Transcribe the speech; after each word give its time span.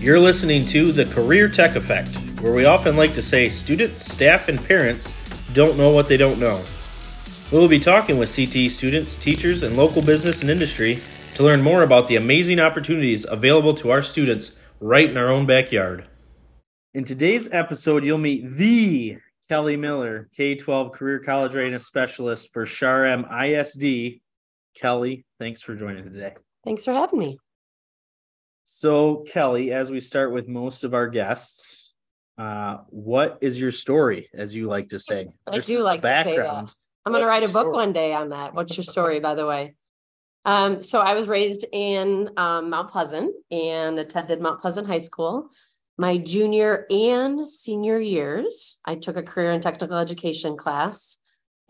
You're 0.00 0.20
listening 0.20 0.64
to 0.66 0.92
The 0.92 1.06
Career 1.06 1.48
Tech 1.48 1.74
Effect, 1.74 2.14
where 2.40 2.54
we 2.54 2.66
often 2.66 2.96
like 2.96 3.14
to 3.14 3.22
say 3.22 3.48
students, 3.48 4.06
staff, 4.06 4.48
and 4.48 4.64
parents 4.64 5.12
don't 5.54 5.76
know 5.76 5.90
what 5.90 6.06
they 6.06 6.16
don't 6.16 6.38
know. 6.38 6.62
We 7.50 7.58
will 7.58 7.66
be 7.66 7.80
talking 7.80 8.16
with 8.16 8.28
CTE 8.28 8.70
students, 8.70 9.16
teachers, 9.16 9.64
and 9.64 9.76
local 9.76 10.00
business 10.00 10.40
and 10.40 10.52
industry 10.52 11.00
to 11.34 11.42
learn 11.42 11.62
more 11.62 11.82
about 11.82 12.06
the 12.06 12.14
amazing 12.14 12.60
opportunities 12.60 13.26
available 13.28 13.74
to 13.74 13.90
our 13.90 14.00
students 14.00 14.54
right 14.78 15.10
in 15.10 15.16
our 15.16 15.30
own 15.30 15.46
backyard. 15.46 16.06
In 16.94 17.04
today's 17.04 17.48
episode, 17.50 18.04
you'll 18.04 18.18
meet 18.18 18.48
the 18.48 19.18
Kelly 19.48 19.76
Miller, 19.76 20.28
K 20.36 20.54
12 20.54 20.92
Career 20.92 21.18
College 21.18 21.56
Readiness 21.56 21.86
Specialist 21.86 22.52
for 22.52 22.64
Char-Em 22.64 23.24
ISD. 23.24 24.20
Kelly, 24.80 25.26
thanks 25.40 25.60
for 25.60 25.74
joining 25.74 26.04
today. 26.04 26.34
Thanks 26.64 26.84
for 26.84 26.92
having 26.92 27.18
me. 27.18 27.38
So, 28.70 29.24
Kelly, 29.26 29.72
as 29.72 29.90
we 29.90 29.98
start 29.98 30.30
with 30.30 30.46
most 30.46 30.84
of 30.84 30.92
our 30.92 31.08
guests, 31.08 31.94
uh, 32.36 32.76
what 32.90 33.38
is 33.40 33.58
your 33.58 33.70
story, 33.70 34.28
as 34.34 34.54
you 34.54 34.68
like 34.68 34.90
to 34.90 34.98
say? 34.98 35.28
I 35.46 35.60
do 35.60 35.82
like 35.82 36.02
to 36.02 36.22
say 36.22 36.36
that. 36.36 36.74
I'm 37.06 37.12
going 37.12 37.24
to 37.24 37.28
write 37.28 37.44
a 37.44 37.46
book 37.46 37.62
story? 37.62 37.72
one 37.72 37.94
day 37.94 38.12
on 38.12 38.28
that. 38.28 38.54
What's 38.54 38.76
your 38.76 38.84
story, 38.84 39.20
by 39.20 39.34
the 39.34 39.46
way? 39.46 39.74
Um, 40.44 40.82
so 40.82 41.00
I 41.00 41.14
was 41.14 41.28
raised 41.28 41.64
in 41.72 42.28
um, 42.36 42.68
Mount 42.68 42.90
Pleasant 42.90 43.34
and 43.50 43.98
attended 43.98 44.38
Mount 44.38 44.60
Pleasant 44.60 44.86
High 44.86 44.98
School. 44.98 45.48
My 45.96 46.18
junior 46.18 46.84
and 46.90 47.48
senior 47.48 47.98
years, 47.98 48.80
I 48.84 48.96
took 48.96 49.16
a 49.16 49.22
career 49.22 49.52
and 49.52 49.62
technical 49.62 49.96
education 49.96 50.58
class 50.58 51.16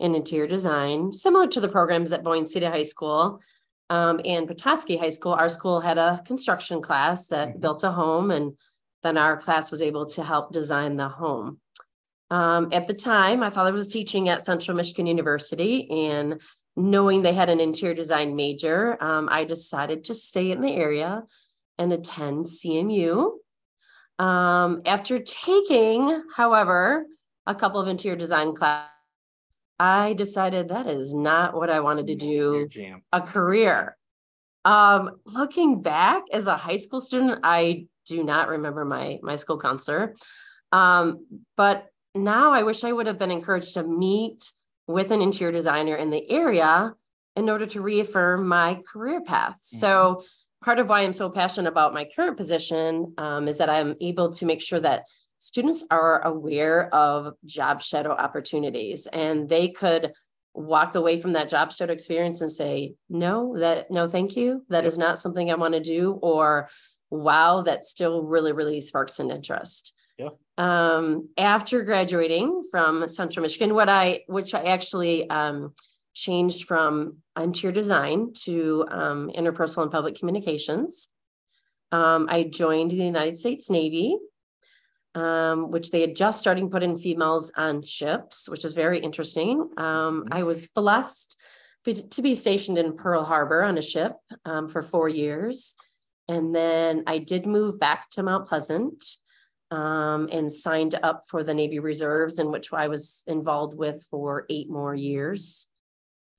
in 0.01 0.15
interior 0.15 0.47
design, 0.47 1.13
similar 1.13 1.47
to 1.47 1.61
the 1.61 1.69
programs 1.69 2.11
at 2.11 2.25
Boyne 2.25 2.45
City 2.45 2.65
High 2.65 2.83
School 2.83 3.39
um, 3.89 4.19
and 4.25 4.47
Petoskey 4.47 4.97
High 4.97 5.09
School. 5.09 5.33
Our 5.33 5.49
school 5.49 5.81
had 5.81 5.97
a 5.97 6.21
construction 6.25 6.81
class 6.81 7.27
that 7.27 7.49
mm-hmm. 7.49 7.59
built 7.59 7.83
a 7.83 7.91
home, 7.91 8.31
and 8.31 8.57
then 9.03 9.17
our 9.17 9.37
class 9.37 9.71
was 9.71 9.81
able 9.81 10.05
to 10.07 10.23
help 10.23 10.51
design 10.51 10.97
the 10.97 11.09
home. 11.09 11.59
Um, 12.31 12.69
at 12.71 12.87
the 12.87 12.93
time, 12.93 13.39
my 13.39 13.49
father 13.49 13.73
was 13.73 13.91
teaching 13.91 14.29
at 14.29 14.45
Central 14.45 14.77
Michigan 14.77 15.07
University, 15.07 15.89
and 15.89 16.41
knowing 16.75 17.21
they 17.21 17.33
had 17.33 17.49
an 17.49 17.59
interior 17.59 17.95
design 17.95 18.35
major, 18.35 19.01
um, 19.03 19.27
I 19.31 19.45
decided 19.45 20.05
to 20.05 20.13
stay 20.13 20.51
in 20.51 20.61
the 20.61 20.71
area 20.71 21.23
and 21.77 21.91
attend 21.91 22.45
CMU. 22.45 23.31
Um, 24.19 24.81
after 24.85 25.19
taking, 25.19 26.23
however, 26.35 27.05
a 27.47 27.55
couple 27.55 27.79
of 27.79 27.87
interior 27.87 28.17
design 28.17 28.53
classes, 28.53 28.91
I 29.79 30.13
decided 30.13 30.69
that 30.69 30.87
is 30.87 31.13
not 31.13 31.55
what 31.55 31.69
I 31.69 31.79
wanted 31.79 32.07
to 32.07 32.15
do 32.15 32.67
a 33.13 33.21
career. 33.21 33.95
Um, 34.65 35.11
looking 35.25 35.81
back 35.81 36.23
as 36.33 36.47
a 36.47 36.57
high 36.57 36.75
school 36.75 36.99
student, 36.99 37.39
I 37.43 37.87
do 38.05 38.23
not 38.23 38.49
remember 38.49 38.83
my 38.83 39.19
my 39.21 39.37
school 39.37 39.59
counselor. 39.59 40.15
Um, 40.71 41.25
but 41.55 41.87
now 42.13 42.51
I 42.51 42.63
wish 42.63 42.83
I 42.83 42.91
would 42.91 43.07
have 43.07 43.17
been 43.17 43.31
encouraged 43.31 43.75
to 43.75 43.83
meet 43.83 44.51
with 44.87 45.11
an 45.11 45.21
interior 45.21 45.51
designer 45.51 45.95
in 45.95 46.09
the 46.09 46.29
area 46.29 46.93
in 47.35 47.49
order 47.49 47.65
to 47.67 47.81
reaffirm 47.81 48.47
my 48.47 48.81
career 48.91 49.21
path. 49.21 49.55
Mm-hmm. 49.55 49.77
So 49.77 50.23
part 50.63 50.79
of 50.79 50.89
why 50.89 51.01
I'm 51.01 51.13
so 51.13 51.29
passionate 51.29 51.69
about 51.69 51.93
my 51.93 52.07
current 52.13 52.37
position 52.37 53.13
um, 53.17 53.47
is 53.47 53.59
that 53.59 53.69
I'm 53.69 53.95
able 54.01 54.31
to 54.33 54.45
make 54.45 54.61
sure 54.61 54.79
that 54.79 55.05
students 55.39 55.85
are 55.89 56.21
aware 56.21 56.93
of 56.93 57.33
job 57.45 57.81
shadow 57.81 58.11
opportunities 58.11 59.07
and 59.07 59.49
they 59.49 59.69
could 59.69 60.11
walk 60.53 60.95
away 60.95 61.19
from 61.19 61.33
that 61.33 61.47
job 61.47 61.71
shadow 61.71 61.93
experience 61.93 62.41
and 62.41 62.51
say 62.51 62.93
no 63.09 63.57
that 63.57 63.89
no 63.89 64.07
thank 64.07 64.35
you. 64.35 64.63
That 64.69 64.85
is 64.85 64.97
not 64.97 65.17
something 65.17 65.49
i 65.49 65.55
want 65.55 65.73
to 65.73 65.79
do 65.79 66.19
or 66.21 66.69
wow 67.09 67.61
that 67.63 67.83
still 67.83 68.23
really 68.23 68.51
really 68.51 68.81
sparks 68.81 69.19
an 69.19 69.31
interest. 69.31 69.93
Yeah. 70.17 70.29
um, 70.57 71.29
after 71.37 71.85
graduating 71.85 72.63
from 72.69 73.07
central 73.07 73.41
michigan 73.41 73.73
what 73.73 73.87
i 73.87 74.19
which 74.27 74.53
i 74.53 74.63
actually 74.63 75.29
um, 75.29 75.73
changed 76.13 76.67
from 76.67 77.19
interior 77.37 77.73
design 77.73 78.33
to 78.43 78.85
um, 78.91 79.31
interpersonal 79.33 79.83
and 79.83 79.91
public 79.93 80.19
communications 80.19 81.07
um, 81.93 82.27
i 82.29 82.43
joined 82.43 82.91
the 82.91 82.97
united 82.97 83.37
states 83.37 83.69
navy 83.69 84.17
um, 85.15 85.71
which 85.71 85.91
they 85.91 86.01
had 86.01 86.15
just 86.15 86.39
starting 86.39 86.69
put 86.69 86.83
in 86.83 86.97
females 86.97 87.51
on 87.55 87.81
ships, 87.81 88.47
which 88.49 88.63
was 88.63 88.73
very 88.73 88.99
interesting. 88.99 89.69
Um, 89.77 90.23
mm-hmm. 90.23 90.33
I 90.33 90.43
was 90.43 90.67
blessed 90.67 91.37
to 91.85 92.21
be 92.21 92.35
stationed 92.35 92.77
in 92.77 92.95
Pearl 92.95 93.23
Harbor 93.23 93.63
on 93.63 93.77
a 93.77 93.81
ship 93.81 94.13
um, 94.45 94.67
for 94.67 94.81
four 94.81 95.09
years. 95.09 95.75
And 96.27 96.53
then 96.53 97.03
I 97.07 97.17
did 97.17 97.47
move 97.47 97.79
back 97.79 98.09
to 98.11 98.23
Mount 98.23 98.47
Pleasant 98.47 99.03
um, 99.71 100.29
and 100.31 100.51
signed 100.51 100.95
up 101.01 101.23
for 101.27 101.43
the 101.43 101.53
Navy 101.53 101.79
Reserves, 101.79 102.37
in 102.37 102.51
which 102.51 102.71
I 102.71 102.87
was 102.87 103.23
involved 103.25 103.75
with 103.77 104.05
for 104.11 104.45
eight 104.49 104.69
more 104.69 104.93
years. 104.93 105.67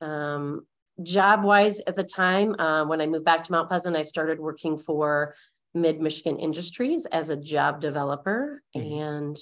Um, 0.01 0.67
job 1.03 1.43
wise, 1.43 1.81
at 1.87 1.97
the 1.97 2.05
time, 2.05 2.55
uh, 2.59 2.85
when 2.87 3.01
I 3.01 3.07
moved 3.07 3.25
back 3.25 3.45
to 3.45 3.53
Mount 3.53 3.69
Pleasant, 3.69 3.97
I 3.97 4.03
started 4.03 4.39
working 4.39 4.77
for 4.77 5.35
Mid 5.75 6.01
Michigan 6.01 6.37
Industries 6.37 7.07
as 7.07 7.31
a 7.31 7.37
job 7.37 7.81
developer. 7.81 8.63
Mm-hmm. 8.77 9.01
And 9.01 9.39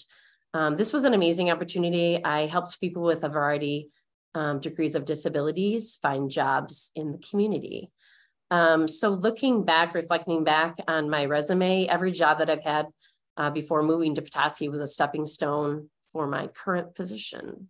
um, 0.54 0.76
this 0.76 0.92
was 0.92 1.04
an 1.04 1.14
amazing 1.14 1.50
opportunity. 1.50 2.22
I 2.24 2.46
helped 2.46 2.80
people 2.80 3.02
with 3.02 3.22
a 3.22 3.28
variety 3.28 3.90
um, 4.34 4.60
degrees 4.60 4.94
of 4.94 5.04
disabilities 5.04 5.98
find 6.00 6.30
jobs 6.30 6.90
in 6.94 7.12
the 7.12 7.18
community. 7.18 7.90
Um, 8.50 8.88
so, 8.88 9.10
looking 9.10 9.64
back, 9.64 9.94
reflecting 9.94 10.44
back 10.44 10.76
on 10.86 11.10
my 11.10 11.26
resume, 11.26 11.86
every 11.86 12.12
job 12.12 12.38
that 12.38 12.48
I've 12.48 12.62
had 12.62 12.86
uh, 13.36 13.50
before 13.50 13.82
moving 13.82 14.14
to 14.14 14.22
Petoskey 14.22 14.68
was 14.68 14.80
a 14.80 14.86
stepping 14.86 15.26
stone 15.26 15.90
for 16.12 16.26
my 16.26 16.46
current 16.46 16.94
position. 16.94 17.68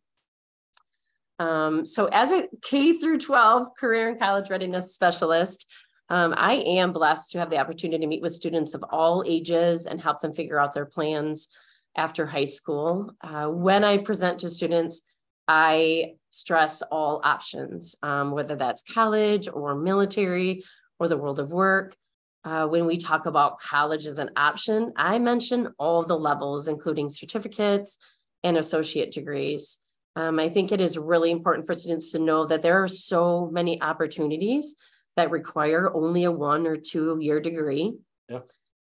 Um, 1.40 1.84
so, 1.84 2.06
as 2.06 2.32
a 2.32 2.48
K 2.62 2.92
through 2.92 3.19
12 3.19 3.69
career 3.78 4.10
and 4.10 4.20
college 4.20 4.50
readiness 4.50 4.94
specialist, 4.94 5.66
um, 6.10 6.34
I 6.36 6.54
am 6.54 6.92
blessed 6.92 7.32
to 7.32 7.38
have 7.38 7.50
the 7.50 7.58
opportunity 7.58 8.00
to 8.00 8.06
meet 8.06 8.22
with 8.22 8.32
students 8.32 8.74
of 8.74 8.84
all 8.91 9.24
ages 9.26 9.86
and 9.86 10.00
help 10.00 10.20
them 10.20 10.32
figure 10.32 10.58
out 10.58 10.72
their 10.72 10.86
plans 10.86 11.48
after 11.96 12.26
high 12.26 12.44
school. 12.44 13.12
Uh, 13.20 13.48
when 13.48 13.84
I 13.84 13.98
present 13.98 14.41
to 14.41 14.48
students, 14.48 15.02
I 15.46 16.14
stress 16.30 16.82
all 16.82 17.20
options, 17.24 17.96
um, 18.02 18.30
whether 18.30 18.56
that's 18.56 18.82
college 18.82 19.48
or 19.52 19.74
military 19.74 20.64
or 20.98 21.08
the 21.08 21.16
world 21.16 21.41
of 21.41 21.52
work. 21.52 21.96
Uh, 22.44 22.66
when 22.66 22.86
we 22.86 22.96
talk 22.96 23.26
about 23.26 23.58
college 23.58 24.06
as 24.06 24.19
an 24.19 24.30
option, 24.36 24.92
I 24.96 25.19
mention 25.19 25.75
all 25.78 26.02
the 26.02 26.19
levels, 26.19 26.69
including 26.69 27.10
certificates 27.10 27.98
and 28.44 28.56
associate 28.56 29.12
degrees. 29.12 29.78
Um, 30.16 30.38
I 30.38 30.48
think 30.48 30.72
it 30.72 30.80
is 30.80 30.96
really 30.96 31.30
important 31.30 31.66
for 31.66 31.75
students 31.75 32.12
to 32.12 32.19
know 32.19 32.46
that 32.46 32.62
there 32.62 32.82
are 32.82 32.88
so 32.88 33.50
many 33.52 33.80
opportunities 33.82 34.76
that 35.18 35.32
require 35.32 35.92
only 35.94 36.24
a 36.24 36.30
one 36.30 36.64
or 36.64 36.76
two 36.76 37.18
year 37.20 37.40
degree. 37.40 37.92
Yeah. 38.28 38.40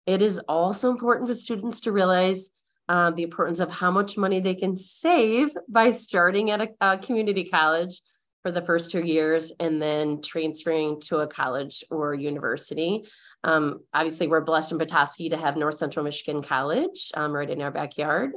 It 0.07 0.21
is 0.21 0.39
also 0.41 0.91
important 0.91 1.27
for 1.27 1.35
students 1.35 1.81
to 1.83 1.93
realize 1.93 2.51
uh, 2.89 3.11
the 3.13 3.23
importance 3.23 3.61
of 3.61 3.71
how 3.71 3.91
much 3.91 4.19
money 4.19 4.39
they 4.39 4.55
can 4.55 4.77
save 4.77 5.55
by 5.69 5.91
starting 5.91 6.51
at 6.51 6.61
a, 6.61 6.69
a 6.83 6.99
community 6.99 7.45
college 7.45 8.01
for 8.43 8.51
the 8.51 8.61
first 8.61 8.91
two 8.91 9.05
years 9.05 9.53
and 9.59 9.81
then 9.81 10.21
transferring 10.21 11.01
to 11.01 11.19
a 11.19 11.27
college 11.27 11.83
or 11.91 12.15
university. 12.15 13.05
Um, 13.43 13.81
obviously, 13.95 14.29
we're 14.29 14.43
blessed 14.43 14.73
in 14.73 14.79
Petoskey 14.79 15.31
to 15.31 15.37
have 15.39 15.57
North 15.57 15.77
Central 15.77 16.05
Michigan 16.05 16.43
College 16.43 17.11
um, 17.15 17.33
right 17.33 17.49
in 17.49 17.63
our 17.63 17.71
backyard. 17.71 18.33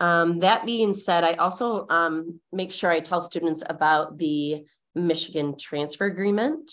Um, 0.00 0.40
that 0.40 0.66
being 0.66 0.94
said, 0.94 1.22
I 1.22 1.34
also 1.34 1.86
um, 1.90 2.40
make 2.52 2.72
sure 2.72 2.90
I 2.90 3.00
tell 3.00 3.20
students 3.20 3.62
about 3.68 4.18
the 4.18 4.64
Michigan 4.94 5.56
Transfer 5.58 6.06
Agreement. 6.06 6.70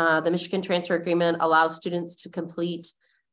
Uh, 0.00 0.18
the 0.18 0.30
Michigan 0.30 0.62
Transfer 0.62 0.94
Agreement 0.94 1.36
allows 1.40 1.76
students 1.76 2.16
to 2.22 2.30
complete 2.30 2.90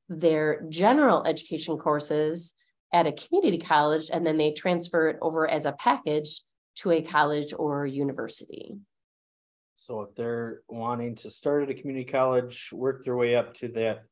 their 0.09 0.65
general 0.67 1.25
education 1.25 1.77
courses 1.77 2.53
at 2.91 3.07
a 3.07 3.13
community 3.13 3.57
college 3.57 4.09
and 4.11 4.27
then 4.27 4.37
they 4.37 4.51
transfer 4.51 5.07
it 5.07 5.17
over 5.21 5.47
as 5.47 5.65
a 5.65 5.71
package 5.71 6.41
to 6.75 6.91
a 6.91 7.01
college 7.01 7.53
or 7.57 7.85
university. 7.85 8.75
So 9.75 10.01
if 10.01 10.13
they're 10.15 10.59
wanting 10.67 11.15
to 11.15 11.29
start 11.29 11.63
at 11.63 11.69
a 11.69 11.73
community 11.73 12.03
college, 12.03 12.69
work 12.73 13.05
their 13.05 13.15
way 13.15 13.37
up 13.37 13.53
to 13.55 13.69
that 13.69 14.03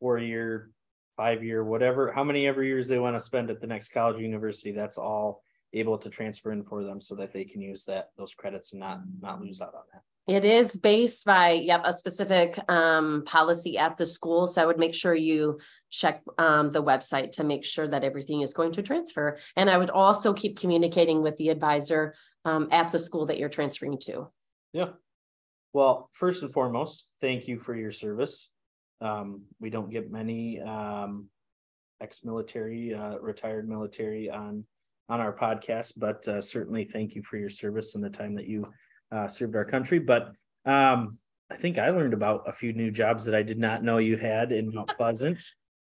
four 0.00 0.18
year, 0.18 0.72
five 1.16 1.42
year, 1.42 1.64
whatever, 1.64 2.12
how 2.12 2.24
many 2.24 2.46
ever 2.46 2.62
years 2.62 2.88
they 2.88 2.98
want 2.98 3.16
to 3.16 3.20
spend 3.20 3.48
at 3.48 3.62
the 3.62 3.66
next 3.66 3.88
college 3.88 4.16
or 4.16 4.20
university, 4.20 4.72
that's 4.72 4.98
all 4.98 5.42
able 5.72 5.96
to 5.96 6.10
transfer 6.10 6.52
in 6.52 6.62
for 6.62 6.84
them 6.84 7.00
so 7.00 7.14
that 7.14 7.32
they 7.32 7.44
can 7.44 7.62
use 7.62 7.86
that 7.86 8.10
those 8.18 8.34
credits 8.34 8.72
and 8.72 8.80
not 8.80 9.00
not 9.22 9.40
lose 9.40 9.62
out 9.62 9.74
on 9.74 9.84
that. 9.94 10.02
It 10.30 10.44
is 10.44 10.76
based 10.76 11.24
by 11.24 11.50
yep 11.50 11.82
a 11.84 11.92
specific 11.92 12.56
um, 12.68 13.24
policy 13.26 13.76
at 13.76 13.96
the 13.96 14.06
school. 14.06 14.46
So 14.46 14.62
I 14.62 14.66
would 14.66 14.78
make 14.78 14.94
sure 14.94 15.12
you 15.12 15.58
check 15.90 16.22
um, 16.38 16.70
the 16.70 16.84
website 16.84 17.32
to 17.32 17.42
make 17.42 17.64
sure 17.64 17.88
that 17.88 18.04
everything 18.04 18.42
is 18.42 18.54
going 18.54 18.70
to 18.72 18.82
transfer. 18.82 19.38
And 19.56 19.68
I 19.68 19.76
would 19.76 19.90
also 19.90 20.32
keep 20.32 20.56
communicating 20.56 21.20
with 21.20 21.36
the 21.36 21.48
advisor 21.48 22.14
um, 22.44 22.68
at 22.70 22.92
the 22.92 22.98
school 23.00 23.26
that 23.26 23.38
you're 23.38 23.48
transferring 23.48 23.98
to. 24.02 24.28
Yeah. 24.72 24.90
Well, 25.72 26.08
first 26.12 26.44
and 26.44 26.52
foremost, 26.52 27.08
thank 27.20 27.48
you 27.48 27.58
for 27.58 27.74
your 27.74 27.90
service. 27.90 28.52
Um, 29.00 29.42
we 29.58 29.68
don't 29.68 29.90
get 29.90 30.12
many 30.12 30.60
um, 30.60 31.26
ex-military, 32.00 32.94
uh, 32.94 33.18
retired 33.18 33.68
military 33.68 34.30
on 34.30 34.64
on 35.08 35.20
our 35.20 35.36
podcast, 35.36 35.94
but 35.96 36.28
uh, 36.28 36.40
certainly 36.40 36.84
thank 36.84 37.16
you 37.16 37.22
for 37.24 37.36
your 37.36 37.50
service 37.50 37.96
and 37.96 38.04
the 38.04 38.10
time 38.10 38.36
that 38.36 38.46
you 38.46 38.64
uh, 39.12 39.28
served 39.28 39.56
our 39.56 39.64
country. 39.64 39.98
But 39.98 40.32
um, 40.64 41.18
I 41.50 41.56
think 41.56 41.78
I 41.78 41.90
learned 41.90 42.14
about 42.14 42.44
a 42.46 42.52
few 42.52 42.72
new 42.72 42.90
jobs 42.90 43.24
that 43.24 43.34
I 43.34 43.42
did 43.42 43.58
not 43.58 43.82
know 43.82 43.98
you 43.98 44.16
had 44.16 44.52
in 44.52 44.74
Mount 44.74 44.88
Pleasant, 44.96 45.42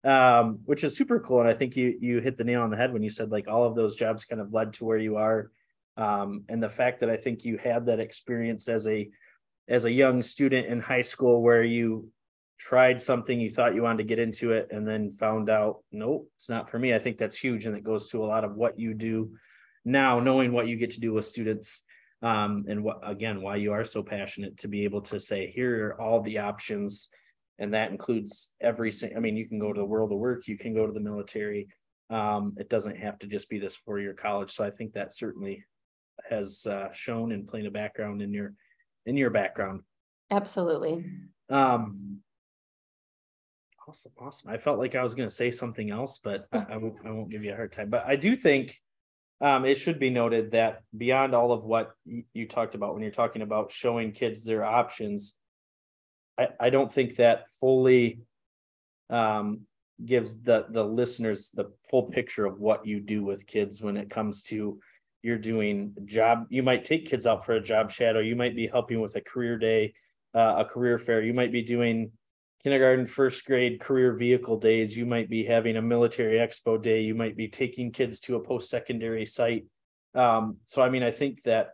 um, 0.04 0.60
which 0.66 0.84
is 0.84 0.96
super 0.96 1.20
cool. 1.20 1.42
And 1.42 1.50
I 1.50 1.54
think 1.54 1.76
you 1.76 1.98
you 2.00 2.20
hit 2.20 2.38
the 2.38 2.44
nail 2.44 2.62
on 2.62 2.70
the 2.70 2.78
head 2.78 2.94
when 2.94 3.04
you 3.04 3.10
said 3.10 3.32
like 3.32 3.48
all 3.48 3.66
of 3.66 3.76
those 3.76 3.96
jobs 3.96 4.26
kind 4.26 4.42
of 4.42 4.54
led 4.54 4.74
to 4.74 4.86
where 4.86 4.98
you 4.98 5.18
are, 5.18 5.52
um, 5.98 6.44
and 6.50 6.62
the 6.62 6.70
fact 6.70 7.00
that 7.00 7.10
I 7.10 7.18
think 7.18 7.44
you 7.44 7.58
had 7.58 7.88
that 7.88 8.00
experience 8.00 8.68
as 8.68 8.88
a 8.88 9.10
as 9.68 9.86
a 9.86 9.92
young 9.92 10.22
student 10.22 10.68
in 10.68 10.80
high 10.80 11.02
school 11.02 11.42
where 11.42 11.64
you 11.64 12.10
tried 12.58 13.02
something 13.02 13.40
you 13.40 13.50
thought 13.50 13.76
you 13.76 13.84
wanted 13.84 14.00
to 14.00 14.04
get 14.04 14.18
into 14.18 14.52
it 14.52 14.70
and 14.72 14.88
then 14.88 15.14
found 15.14 15.50
out 15.50 15.84
nope 15.92 16.28
it's 16.36 16.50
not 16.50 16.70
for 16.70 16.80
me 16.80 16.94
i 16.94 16.98
think 16.98 17.18
that's 17.18 17.38
huge 17.38 17.68
and 17.68 17.78
it 17.78 17.84
goes 17.84 18.10
to 18.10 18.24
a 18.24 18.26
lot 18.26 18.44
of 18.44 18.56
what 18.56 18.80
you 18.80 18.96
do 18.96 19.32
now 19.86 20.20
knowing 20.20 20.52
what 20.52 20.68
you 20.68 20.76
get 20.76 20.90
to 20.90 21.00
do 21.00 21.14
with 21.14 21.24
students 21.24 21.84
um, 22.22 22.66
and 22.68 22.84
what 22.84 23.00
again 23.04 23.42
why 23.42 23.56
you 23.56 23.74
are 23.74 23.84
so 23.84 24.02
passionate 24.02 24.58
to 24.58 24.68
be 24.68 24.84
able 24.84 25.02
to 25.02 25.20
say 25.20 25.48
here 25.48 25.88
are 25.88 26.02
all 26.02 26.22
the 26.22 26.40
options 26.40 27.10
and 27.60 27.74
that 27.74 27.92
includes 27.92 28.52
every 28.62 28.92
i 29.16 29.20
mean 29.20 29.38
you 29.38 29.48
can 29.48 29.60
go 29.60 29.72
to 29.72 29.80
the 29.80 29.86
world 29.86 30.12
of 30.12 30.18
work 30.18 30.48
you 30.48 30.58
can 30.58 30.74
go 30.74 30.86
to 30.86 30.94
the 30.94 31.00
military 31.00 31.68
um, 32.10 32.56
it 32.58 32.70
doesn't 32.70 32.96
have 32.96 33.20
to 33.20 33.28
just 33.28 33.50
be 33.50 33.60
this 33.60 33.76
four 33.76 34.00
year 34.00 34.14
college 34.14 34.54
so 34.54 34.64
i 34.64 34.70
think 34.70 34.94
that 34.94 35.14
certainly 35.14 35.64
has 36.30 36.66
uh, 36.66 36.92
shown 36.92 37.32
and 37.32 37.48
played 37.48 37.66
a 37.66 37.72
background 37.72 38.22
in 38.22 38.34
your 38.34 38.54
in 39.06 39.16
your 39.16 39.30
background 39.30 39.82
Absolutely. 40.32 41.06
um 41.50 42.20
awesome 43.88 44.12
awesome 44.20 44.50
i 44.50 44.58
felt 44.58 44.80
like 44.80 44.96
i 44.96 45.04
was 45.04 45.16
going 45.16 45.30
to 45.30 45.34
say 45.34 45.52
something 45.52 45.92
else 45.92 46.20
but 46.22 46.48
I, 46.52 46.66
I 46.72 46.78
won't 46.78 46.96
i 47.06 47.12
won't 47.12 47.30
give 47.30 47.44
you 47.44 47.54
a 47.54 47.56
hard 47.56 47.72
time 47.72 47.90
but 47.90 48.06
i 48.06 48.16
do 48.16 48.36
think 48.36 48.78
um 49.42 49.66
it 49.66 49.76
should 49.76 50.00
be 50.00 50.10
noted 50.10 50.52
that 50.52 50.82
beyond 50.96 51.34
all 51.34 51.52
of 51.52 51.64
what 51.64 51.92
you 52.34 52.48
talked 52.48 52.76
about 52.76 52.94
when 52.94 53.04
you're 53.04 53.12
talking 53.12 53.42
about 53.42 53.72
showing 53.72 54.12
kids 54.12 54.44
their 54.44 54.64
options 54.64 55.38
i 56.38 56.48
i 56.60 56.70
don't 56.70 56.92
think 56.92 57.16
that 57.16 57.46
fully 57.60 58.20
um 59.10 59.62
gives 60.06 60.42
the 60.42 60.66
the 60.70 60.84
listeners 60.84 61.50
the 61.50 61.72
full 61.90 62.04
picture 62.04 62.46
of 62.46 62.60
what 62.60 62.86
you 62.86 63.00
do 63.00 63.24
with 63.24 63.48
kids 63.48 63.82
when 63.82 63.98
it 63.98 64.10
comes 64.10 64.44
to 64.44 64.80
you're 65.24 65.38
doing 65.38 65.94
job. 66.06 66.46
You 66.50 66.64
might 66.64 66.86
take 66.86 67.10
kids 67.10 67.26
out 67.28 67.46
for 67.46 67.54
a 67.54 67.62
job 67.62 67.92
shadow. 67.92 68.20
You 68.20 68.36
might 68.36 68.56
be 68.56 68.68
helping 68.68 69.02
with 69.02 69.16
a 69.16 69.22
career 69.22 69.58
day 69.58 69.94
uh, 70.34 70.56
a 70.60 70.66
career 70.66 70.98
fair. 70.98 71.22
You 71.22 71.34
might 71.34 71.52
be 71.52 71.64
doing 71.64 72.12
kindergarten 72.64 73.06
first 73.06 73.46
grade 73.46 73.80
career 73.80 74.14
vehicle 74.14 74.58
days 74.58 74.98
you 74.98 75.06
might 75.06 75.30
be 75.30 75.44
having 75.44 75.78
a 75.78 75.82
military 75.82 76.38
expo 76.38 76.82
day 76.82 77.02
you 77.02 77.14
might 77.14 77.38
be 77.38 77.48
taking 77.48 77.92
kids 77.92 78.20
to 78.20 78.36
a 78.36 78.40
post-secondary 78.40 79.26
site. 79.26 79.66
Um, 80.16 80.58
so 80.66 80.82
i 80.82 80.90
mean 80.90 81.04
i 81.04 81.12
think 81.12 81.44
that 81.44 81.70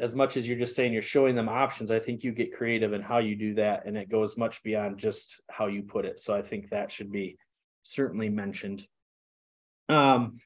as 0.00 0.14
much 0.14 0.36
as 0.36 0.48
you're 0.48 0.58
just 0.58 0.74
saying 0.74 0.92
you're 0.92 1.02
showing 1.02 1.34
them 1.34 1.48
options 1.48 1.90
i 1.90 1.98
think 1.98 2.24
you 2.24 2.32
get 2.32 2.54
creative 2.54 2.92
in 2.92 3.02
how 3.02 3.18
you 3.18 3.36
do 3.36 3.54
that 3.54 3.84
and 3.86 3.96
it 3.96 4.08
goes 4.08 4.36
much 4.36 4.62
beyond 4.62 4.98
just 4.98 5.40
how 5.50 5.66
you 5.66 5.82
put 5.82 6.04
it. 6.04 6.18
So 6.18 6.34
i 6.34 6.42
think 6.42 6.70
that 6.70 6.90
should 6.90 7.12
be 7.12 7.36
certainly 7.82 8.28
mentioned. 8.28 8.86
Um, 9.88 10.38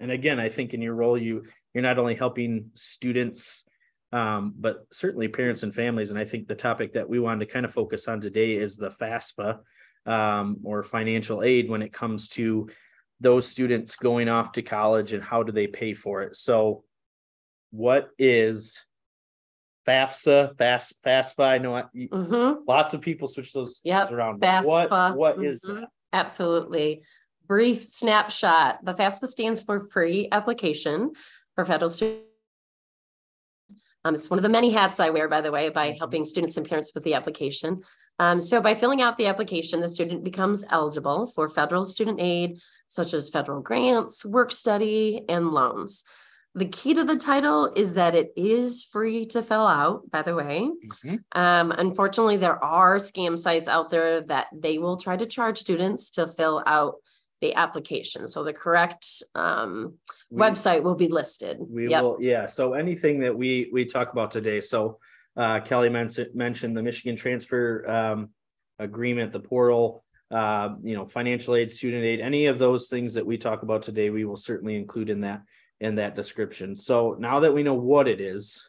and 0.00 0.10
again 0.10 0.40
i 0.40 0.48
think 0.48 0.74
in 0.74 0.82
your 0.82 0.94
role 0.94 1.16
you 1.16 1.44
you're 1.72 1.82
not 1.82 1.98
only 1.98 2.14
helping 2.14 2.70
students 2.74 3.64
um, 4.12 4.54
but 4.58 4.86
certainly 4.90 5.28
parents 5.28 5.62
and 5.62 5.74
families 5.74 6.10
and 6.10 6.18
i 6.18 6.24
think 6.24 6.46
the 6.48 6.54
topic 6.54 6.92
that 6.92 7.08
we 7.08 7.18
wanted 7.20 7.46
to 7.46 7.52
kind 7.52 7.64
of 7.64 7.72
focus 7.72 8.08
on 8.08 8.20
today 8.20 8.52
is 8.56 8.76
the 8.76 8.90
fasfa 8.90 9.58
um, 10.06 10.58
or 10.64 10.82
financial 10.82 11.42
aid 11.42 11.68
when 11.68 11.82
it 11.82 11.92
comes 11.92 12.28
to 12.28 12.68
those 13.20 13.46
students 13.46 13.96
going 13.96 14.28
off 14.28 14.52
to 14.52 14.62
college 14.62 15.12
and 15.12 15.22
how 15.22 15.42
do 15.42 15.52
they 15.52 15.66
pay 15.66 15.94
for 15.94 16.22
it 16.22 16.34
so 16.36 16.84
what 17.70 18.10
is 18.18 18.84
FAFSA, 19.86 20.56
FAS, 20.58 20.94
FAFSA? 21.04 21.44
I 21.44 21.58
know 21.58 21.74
I- 21.76 21.84
Mhm. 21.94 22.62
lots 22.68 22.94
of 22.94 23.00
people 23.00 23.26
switch 23.26 23.52
those 23.52 23.80
Yep, 23.84 24.12
around. 24.12 24.40
but 24.40 24.64
What, 24.64 24.90
FAFSA, 24.90 25.16
what 25.16 25.44
is 25.44 25.64
mhm. 25.64 25.80
that? 25.80 25.88
Absolutely. 26.12 27.02
Brief 27.46 27.86
snapshot. 27.86 28.84
The 28.84 28.94
FAFSA 28.94 29.26
stands 29.26 29.62
for 29.62 29.80
free 29.80 30.28
application 30.30 31.12
for 31.54 31.64
federal 31.64 31.88
students. 31.88 32.26
Um, 34.04 34.14
it's 34.14 34.30
one 34.30 34.38
of 34.38 34.42
the 34.42 34.48
many 34.48 34.70
hats 34.70 34.98
I 34.98 35.10
wear, 35.10 35.28
by 35.28 35.40
the 35.40 35.52
way, 35.52 35.68
by 35.68 35.94
helping 35.98 36.24
students 36.24 36.56
and 36.56 36.66
parents 36.66 36.92
with 36.94 37.04
the 37.04 37.14
application. 37.14 37.82
Um, 38.18 38.40
so 38.40 38.60
by 38.60 38.74
filling 38.74 39.02
out 39.02 39.16
the 39.16 39.26
application, 39.26 39.80
the 39.80 39.88
student 39.88 40.24
becomes 40.24 40.64
eligible 40.70 41.26
for 41.26 41.48
federal 41.48 41.84
student 41.84 42.20
aid, 42.20 42.60
such 42.86 43.12
as 43.12 43.30
federal 43.30 43.60
grants, 43.60 44.24
work 44.24 44.52
study, 44.52 45.24
and 45.28 45.50
loans. 45.50 46.04
The 46.54 46.66
key 46.66 46.94
to 46.94 47.04
the 47.04 47.16
title 47.16 47.72
is 47.76 47.94
that 47.94 48.14
it 48.14 48.32
is 48.36 48.82
free 48.82 49.26
to 49.26 49.40
fill 49.40 49.66
out, 49.66 50.10
by 50.10 50.22
the 50.22 50.34
way. 50.34 50.68
Mhm. 51.04 51.22
Um, 51.32 51.70
unfortunately, 51.70 52.38
there 52.38 52.62
are 52.64 52.96
scam 52.96 53.38
sites 53.38 53.68
out 53.68 53.90
there 53.90 54.22
that 54.22 54.48
they 54.52 54.78
will 54.78 54.96
try 54.96 55.16
to 55.16 55.26
charge 55.26 55.58
students 55.58 56.10
to 56.12 56.26
fill 56.26 56.62
out 56.66 56.96
the 57.40 57.54
application. 57.54 58.26
So 58.28 58.44
the 58.44 58.52
correct 58.52 59.22
um, 59.34 59.94
We- 60.30 60.42
website 60.42 60.82
will 60.82 60.94
be 60.94 61.08
listed. 61.08 61.58
We 61.60 61.88
Yep. 61.88 62.02
will, 62.02 62.16
yeah, 62.20 62.46
so 62.46 62.74
anything 62.74 63.20
that 63.20 63.36
we, 63.36 63.70
we 63.72 63.84
talk 63.84 64.12
about 64.12 64.30
today, 64.30 64.60
so 64.60 64.98
uh, 65.36 65.60
Kelly 65.60 65.88
mentioned, 65.88 66.34
mentioned 66.34 66.76
the 66.76 66.82
Michigan 66.82 67.16
transfer 67.16 67.88
um, 67.88 68.30
agreement, 68.78 69.32
the 69.32 69.40
portal, 69.40 70.04
uh, 70.30 70.74
you 70.82 70.94
know, 70.94 71.06
financial 71.06 71.56
aid, 71.56 71.72
student 71.72 72.04
aid, 72.04 72.20
any 72.20 72.46
of 72.46 72.58
those 72.58 72.88
things 72.88 73.14
that 73.14 73.24
we 73.26 73.38
talk 73.38 73.62
about 73.62 73.82
today, 73.82 74.10
we 74.10 74.24
will 74.24 74.36
certainly 74.36 74.76
include 74.76 75.08
in 75.08 75.20
that, 75.22 75.42
in 75.80 75.94
that 75.96 76.14
description. 76.14 76.76
So 76.76 77.16
now 77.18 77.40
that 77.40 77.54
we 77.54 77.62
know 77.62 77.74
what 77.74 78.06
it 78.06 78.20
is, 78.20 78.68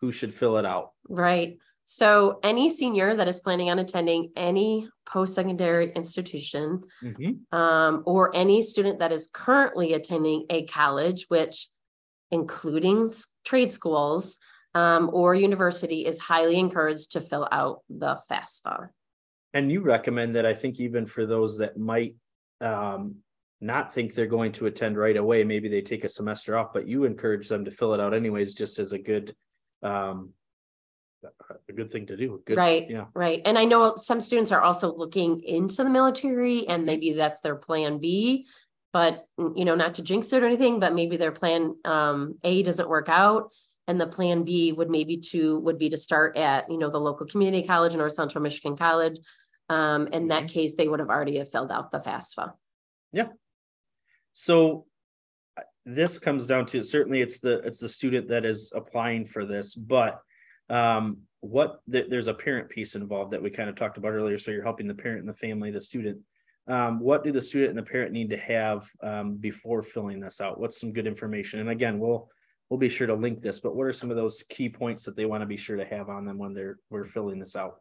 who 0.00 0.12
should 0.12 0.32
fill 0.32 0.58
it 0.58 0.66
out? 0.66 0.92
Right. 1.08 1.58
So 1.84 2.38
any 2.42 2.68
senior 2.70 3.14
that 3.16 3.28
is 3.28 3.40
planning 3.40 3.70
on 3.70 3.78
attending 3.78 4.32
any 4.36 4.88
post-secondary 5.06 5.92
institution 5.92 6.82
Mhm. 7.02 7.52
um, 7.52 8.02
or 8.06 8.34
any 8.34 8.62
student 8.62 8.98
that 9.00 9.12
is 9.12 9.28
currently 9.32 9.92
attending 9.92 10.46
a 10.48 10.64
college, 10.66 11.26
which 11.28 11.68
including 12.30 13.10
trade 13.44 13.70
schools 13.70 14.38
um, 14.74 15.08
or 15.12 15.34
university 15.36 16.04
is 16.04 16.18
highly 16.18 16.58
encouraged 16.58 17.12
to 17.12 17.20
fill 17.20 17.46
out 17.52 17.82
the 17.88 18.18
FAFSA. 18.28 18.88
And 19.52 19.70
you 19.70 19.82
recommend 19.82 20.34
that, 20.34 20.44
I 20.46 20.54
think 20.54 20.80
even 20.80 21.06
for 21.06 21.26
those 21.26 21.58
that 21.58 21.76
might 21.78 22.16
um 22.60 23.16
not 23.60 23.94
think 23.94 24.14
they're 24.14 24.26
going 24.26 24.52
to 24.52 24.66
attend 24.66 24.96
right 24.98 25.16
away, 25.16 25.44
maybe 25.44 25.68
they 25.68 25.80
take 25.80 26.02
a 26.04 26.08
semester 26.08 26.56
off, 26.56 26.72
but 26.72 26.88
you 26.88 27.04
encourage 27.04 27.48
them 27.48 27.64
to 27.64 27.70
fill 27.70 27.94
it 27.94 28.00
out 28.00 28.14
anyways, 28.14 28.54
just 28.54 28.78
as 28.78 28.92
a 28.92 28.98
good 28.98 29.34
um 29.82 30.32
a 31.68 31.72
good 31.72 31.90
thing 31.90 32.06
to 32.06 32.16
do. 32.16 32.42
Good, 32.44 32.56
Right. 32.56 32.88
Yeah. 32.88 33.06
Right. 33.14 33.40
And 33.44 33.58
I 33.58 33.64
know 33.64 33.94
some 33.96 34.20
students 34.20 34.52
are 34.52 34.60
also 34.60 34.94
looking 34.94 35.40
into 35.42 35.84
the 35.84 35.90
military 35.90 36.66
and 36.68 36.84
maybe 36.84 37.12
that's 37.12 37.40
their 37.40 37.56
plan 37.56 37.98
B. 37.98 38.46
But, 38.92 39.26
you 39.38 39.64
know, 39.64 39.74
not 39.74 39.96
to 39.96 40.02
jinx 40.02 40.32
it 40.32 40.42
or 40.42 40.46
anything, 40.46 40.78
but 40.78 40.94
maybe 40.94 41.16
their 41.16 41.32
plan 41.32 41.74
um 41.84 42.38
A 42.44 42.62
doesn't 42.62 42.88
work 42.88 43.08
out. 43.08 43.50
And 43.86 44.00
the 44.00 44.06
plan 44.06 44.44
B 44.44 44.72
would 44.72 44.88
maybe 44.88 45.18
to, 45.32 45.58
would 45.60 45.78
be 45.78 45.90
to 45.90 45.96
start 45.96 46.36
at, 46.36 46.70
you 46.70 46.78
know, 46.78 46.90
the 46.90 47.00
local 47.00 47.26
community 47.26 47.66
college, 47.66 47.94
North 47.94 48.14
Central 48.14 48.42
Michigan 48.42 48.76
College. 48.76 49.18
Um, 49.68 50.06
in 50.08 50.28
that 50.28 50.48
case, 50.48 50.74
they 50.74 50.88
would 50.88 51.00
have 51.00 51.10
already 51.10 51.38
have 51.38 51.50
filled 51.50 51.70
out 51.70 51.90
the 51.90 51.98
FAFSA. 51.98 52.52
Yeah. 53.12 53.28
So 54.32 54.86
uh, 55.58 55.62
this 55.84 56.18
comes 56.18 56.46
down 56.46 56.66
to 56.66 56.82
certainly 56.82 57.20
it's 57.20 57.40
the 57.40 57.58
it's 57.60 57.78
the 57.78 57.88
student 57.88 58.28
that 58.28 58.44
is 58.44 58.72
applying 58.74 59.26
for 59.26 59.44
this, 59.44 59.74
but 59.74 60.20
um 60.70 61.18
what 61.40 61.80
th- 61.90 62.06
there's 62.08 62.28
a 62.28 62.34
parent 62.34 62.70
piece 62.70 62.94
involved 62.94 63.32
that 63.32 63.42
we 63.42 63.50
kind 63.50 63.68
of 63.68 63.76
talked 63.76 63.98
about 63.98 64.12
earlier. 64.12 64.38
So 64.38 64.50
you're 64.50 64.62
helping 64.62 64.86
the 64.86 64.94
parent 64.94 65.20
and 65.20 65.28
the 65.28 65.34
family, 65.34 65.70
the 65.70 65.80
student. 65.80 66.20
Um, 66.66 67.00
what 67.00 67.22
do 67.22 67.32
the 67.32 67.40
student 67.42 67.70
and 67.70 67.78
the 67.78 67.90
parent 67.90 68.12
need 68.12 68.30
to 68.30 68.38
have 68.38 68.88
um 69.02 69.36
before 69.36 69.82
filling 69.82 70.20
this 70.20 70.40
out? 70.40 70.58
What's 70.58 70.80
some 70.80 70.92
good 70.92 71.06
information? 71.06 71.60
And 71.60 71.70
again, 71.70 71.98
we'll 71.98 72.30
we'll 72.68 72.78
be 72.78 72.88
sure 72.88 73.06
to 73.06 73.14
link 73.14 73.42
this, 73.42 73.60
but 73.60 73.76
what 73.76 73.86
are 73.86 73.92
some 73.92 74.10
of 74.10 74.16
those 74.16 74.42
key 74.48 74.68
points 74.68 75.04
that 75.04 75.16
they 75.16 75.26
want 75.26 75.42
to 75.42 75.46
be 75.46 75.56
sure 75.56 75.76
to 75.76 75.84
have 75.84 76.08
on 76.08 76.24
them 76.24 76.38
when 76.38 76.54
they're 76.54 76.78
we're 76.90 77.04
filling 77.04 77.38
this 77.38 77.56
out? 77.56 77.80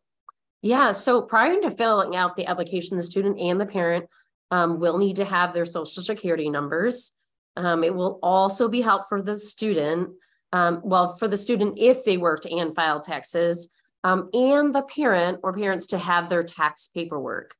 Yeah, 0.61 0.93
so 0.93 1.21
prior 1.21 1.59
to 1.61 1.71
filling 1.71 2.15
out 2.15 2.35
the 2.35 2.47
application, 2.47 2.97
the 2.97 3.03
student 3.03 3.37
and 3.39 3.59
the 3.59 3.65
parent 3.65 4.05
um, 4.49 4.79
will 4.79 4.97
need 4.97 5.17
to 5.17 5.25
have 5.25 5.53
their 5.53 5.65
social 5.65 6.03
security 6.03 6.49
numbers. 6.49 7.11
Um, 7.55 7.83
it 7.83 7.93
will 7.93 8.19
also 8.23 8.67
be 8.67 8.81
helpful 8.81 9.17
for 9.17 9.21
the 9.21 9.37
student, 9.37 10.09
um, 10.53 10.79
well, 10.83 11.17
for 11.17 11.27
the 11.27 11.38
student 11.45 11.77
if 11.77 12.05
they 12.05 12.15
worked 12.15 12.45
and 12.45 12.74
filed 12.74 13.03
taxes, 13.03 13.67
um, 14.05 14.29
and 14.33 14.74
the 14.74 14.83
parent 14.83 15.39
or 15.43 15.51
parents 15.51 15.88
to 15.88 15.98
have 15.98 16.29
their 16.29 16.43
tax 16.43 16.89
paperwork. 16.95 17.55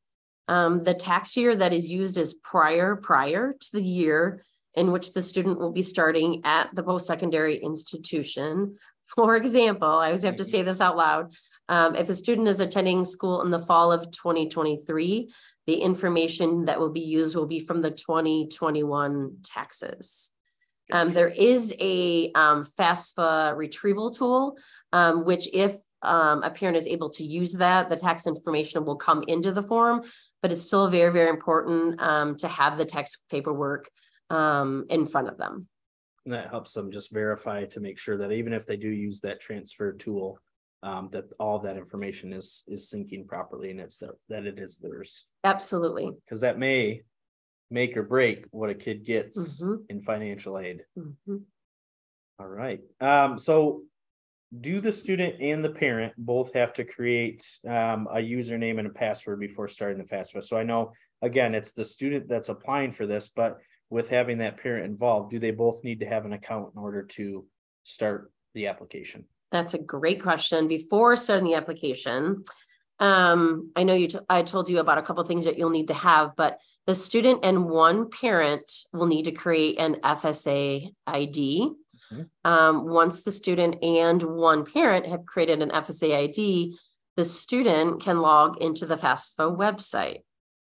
Um, 0.48 0.84
the 0.84 0.94
tax 0.94 1.36
year 1.36 1.56
that 1.56 1.74
is 1.74 1.92
used 1.92 2.18
is 2.18 2.34
prior, 2.34 2.96
prior 2.96 3.56
to 3.60 3.70
the 3.74 3.84
year 3.84 4.42
in 4.76 4.92
which 4.92 5.14
the 5.14 5.22
student 5.22 5.60
will 5.60 5.72
be 5.72 5.84
starting 5.84 6.42
at 6.44 6.74
the 6.76 6.84
post-secondary 6.84 7.58
institution. 7.58 8.78
For 9.16 9.36
example, 9.36 9.88
I 9.88 10.08
always 10.08 10.24
have 10.24 10.38
to 10.38 10.46
say 10.46 10.62
this 10.64 10.82
out 10.82 10.98
loud. 10.98 11.34
Um, 11.70 11.96
if 11.96 12.10
a 12.10 12.16
student 12.16 12.48
is 12.48 12.60
attending 12.60 13.06
school 13.06 13.42
in 13.44 13.52
the 13.52 13.66
fall 13.68 13.92
of 13.92 14.12
twenty 14.12 14.50
twenty-three, 14.50 15.32
the 15.66 15.76
information 15.76 16.66
that 16.66 16.80
will 16.80 16.92
be 16.92 17.08
used 17.20 17.36
will 17.36 17.48
be 17.48 17.62
from 17.62 17.82
the 17.82 17.92
twenty 17.92 18.48
twenty-one 18.48 19.38
taxes. 19.44 20.32
Um, 20.92 21.10
there 21.10 21.30
is 21.30 21.74
a 21.80 22.32
um, 22.34 22.66
FAFSA 22.78 23.56
retrieval 23.56 24.12
tool, 24.12 24.58
um, 24.92 25.26
which 25.26 25.48
if 25.54 25.76
um, 26.02 26.44
a 26.44 26.50
parent 26.50 26.78
is 26.78 26.88
able 26.88 27.10
to 27.12 27.24
use 27.24 27.54
that, 27.54 27.90
the 27.90 27.96
tax 27.96 28.28
information 28.28 28.86
will 28.86 28.98
come 28.98 29.24
into 29.28 29.52
the 29.52 29.64
form, 29.64 30.04
but 30.42 30.52
it's 30.52 30.62
still 30.62 30.88
very, 30.90 31.12
very 31.12 31.30
important 31.30 32.02
um, 32.02 32.36
to 32.38 32.48
have 32.48 32.78
the 32.78 32.86
tax 32.86 33.18
paperwork 33.32 33.90
um, 34.30 34.86
in 34.90 35.06
front 35.06 35.30
of 35.30 35.38
them. 35.38 35.68
And 36.26 36.34
that 36.34 36.50
helps 36.50 36.74
them 36.74 36.92
just 36.92 37.12
verify 37.12 37.66
to 37.66 37.80
make 37.80 37.98
sure 37.98 38.18
that 38.18 38.32
even 38.32 38.54
if 38.54 38.66
they 38.66 38.78
do 38.78 38.90
use 38.90 39.22
that 39.22 39.40
transfer 39.40 39.94
tool, 39.94 40.40
um, 40.82 41.10
that 41.14 41.26
all 41.40 41.60
that 41.60 41.78
information 41.78 42.34
is 42.34 42.64
is 42.68 42.92
syncing 42.94 43.26
properly 43.26 43.72
and 43.72 43.80
it's 43.80 44.00
that, 44.00 44.16
that 44.28 44.46
it 44.46 44.60
is 44.60 44.78
theirs. 44.78 45.26
Absolutely. 45.46 46.12
Because 46.26 46.42
that 46.42 46.60
may 46.60 47.02
make 47.74 47.98
or 47.98 48.04
break 48.04 48.46
what 48.52 48.70
a 48.70 48.76
kid 48.76 49.04
gets 49.04 49.60
Mhm. 49.62 49.86
in 49.90 50.02
financial 50.04 50.60
aid. 50.60 50.86
Mhm. 50.96 51.44
All 52.40 52.48
right. 52.48 52.80
Um, 53.02 53.40
so 53.40 53.84
do 54.62 54.80
the 54.80 54.92
student 54.92 55.42
and 55.42 55.66
the 55.66 55.72
parent 55.72 56.14
both 56.16 56.54
have 56.54 56.74
to 56.74 56.84
create 56.84 57.44
um, 57.66 58.08
a 58.12 58.18
username 58.18 58.78
and 58.78 58.88
a 58.88 58.92
password 58.92 59.40
before 59.40 59.68
starting 59.68 59.98
the 59.98 60.04
FAFSA? 60.04 60.44
So 60.44 60.56
I 60.56 60.64
know, 60.64 60.94
again, 61.24 61.56
it's 61.56 61.74
the 61.74 61.84
student 61.84 62.28
that's 62.28 62.50
applying 62.50 62.92
for 62.92 63.08
this, 63.08 63.30
but 63.30 63.60
with 63.90 64.10
having 64.10 64.38
that 64.38 64.58
parent 64.58 64.86
involved, 64.86 65.32
do 65.32 65.40
they 65.40 65.52
both 65.52 65.84
need 65.84 66.02
to 66.02 66.06
have 66.06 66.26
an 66.26 66.34
account 66.34 66.74
in 66.76 66.80
order 66.82 67.02
to 67.18 67.48
start 67.84 68.32
the 68.54 68.68
application? 68.68 69.26
That's 69.52 69.74
a 69.74 69.80
great 69.80 70.22
question. 70.22 70.68
Before 70.68 71.16
starting 71.16 71.46
the 71.46 71.56
application, 71.56 72.44
um, 73.00 73.72
I 73.76 73.84
know 73.84 73.96
you, 73.96 74.08
t- 74.08 74.20
I 74.30 74.44
told 74.44 74.70
you 74.70 74.80
about 74.80 75.00
a 75.00 75.02
couple 75.02 75.24
things 75.24 75.46
that 75.46 75.58
you'll 75.58 75.72
need 75.72 75.88
to 75.88 75.96
have, 75.96 76.36
but 76.36 76.60
the 76.86 76.96
student 76.96 77.40
and 77.44 77.70
one 77.70 78.10
parent 78.10 78.72
will 78.92 79.08
need 79.08 79.26
to 79.26 79.32
create 79.32 79.80
an 79.80 79.96
FSA 80.04 80.94
ID. 81.08 81.72
Mhm. 82.12 82.30
Um, 82.44 82.86
once 82.90 83.22
the 83.22 83.32
student 83.32 83.84
and 83.84 84.22
one 84.22 84.66
parent 84.66 85.06
have 85.08 85.26
created 85.26 85.62
an 85.62 85.72
FSA 85.72 86.16
ID, 86.16 86.78
the 87.16 87.26
student 87.26 88.02
can 88.02 88.20
log 88.20 88.62
into 88.62 88.86
the 88.86 88.98
FAFSA 88.98 89.56
website. 89.56 90.22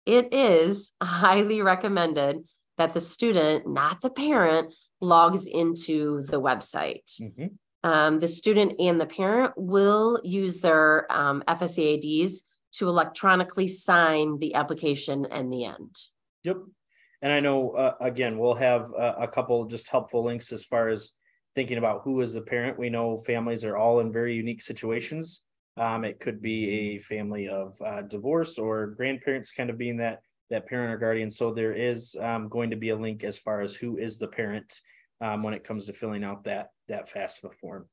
It 0.05 0.33
is 0.33 0.91
highly 1.01 1.61
recommended 1.61 2.43
that 2.77 2.93
the 2.93 3.01
student, 3.01 3.67
not 3.67 4.01
the 4.01 4.09
parent, 4.09 4.73
logs 4.99 5.45
into 5.47 6.21
the 6.23 6.39
website. 6.41 7.03
Mhm. 7.19 7.57
Um, 7.83 8.19
the 8.19 8.27
student 8.27 8.79
and 8.79 8.99
the 8.99 9.05
parent 9.05 9.53
will 9.57 10.19
use 10.23 10.61
their 10.61 11.11
um, 11.11 11.43
FSA 11.47 11.95
IDs 11.95 12.43
to 12.73 12.87
electronically 12.87 13.67
sign 13.67 14.39
the 14.39 14.55
application 14.55 15.25
and 15.31 15.51
the 15.51 15.65
end. 15.65 15.95
Yep. 16.43 16.57
And 17.21 17.31
I 17.31 17.39
know, 17.39 17.71
uh, 17.71 17.95
again, 18.01 18.37
we'll 18.37 18.55
have 18.55 18.91
a, 18.91 19.15
a 19.21 19.27
couple 19.27 19.65
just 19.65 19.87
helpful 19.87 20.23
links 20.23 20.51
as 20.51 20.63
far 20.63 20.89
as 20.89 21.11
thinking 21.55 21.77
about 21.77 22.01
who 22.03 22.21
is 22.21 22.33
the 22.33 22.41
parent. 22.41 22.77
We 22.77 22.89
know 22.89 23.17
families 23.19 23.63
are 23.63 23.77
all 23.77 23.99
in 23.99 24.11
very 24.11 24.35
unique 24.35 24.61
situations. 24.61 25.45
Um, 25.77 26.03
it 26.03 26.19
could 26.19 26.41
be 26.41 26.69
a 26.69 26.99
family 26.99 27.47
of 27.47 27.81
uh, 27.83 28.01
divorce 28.01 28.57
or 28.57 28.87
grandparents 28.87 29.51
kind 29.51 29.69
of 29.69 29.77
being 29.77 29.97
that 29.97 30.21
that 30.49 30.67
parent 30.67 30.93
or 30.93 30.97
guardian. 30.97 31.31
So 31.31 31.51
there 31.51 31.73
is 31.73 32.15
um, 32.19 32.47
going 32.47 32.69
to 32.69 32.75
be 32.75 32.89
a 32.89 32.95
link 32.95 33.23
as 33.23 33.39
far 33.39 33.61
as 33.61 33.73
who 33.73 33.97
is 33.97 34.19
the 34.19 34.27
parent 34.27 34.81
um, 35.21 35.41
when 35.41 35.53
it 35.53 35.63
comes 35.63 35.85
to 35.85 35.93
filling 35.93 36.23
out 36.23 36.43
that 36.43 36.69
that 36.89 37.11
FAFSA 37.11 37.53
form. 37.55 37.87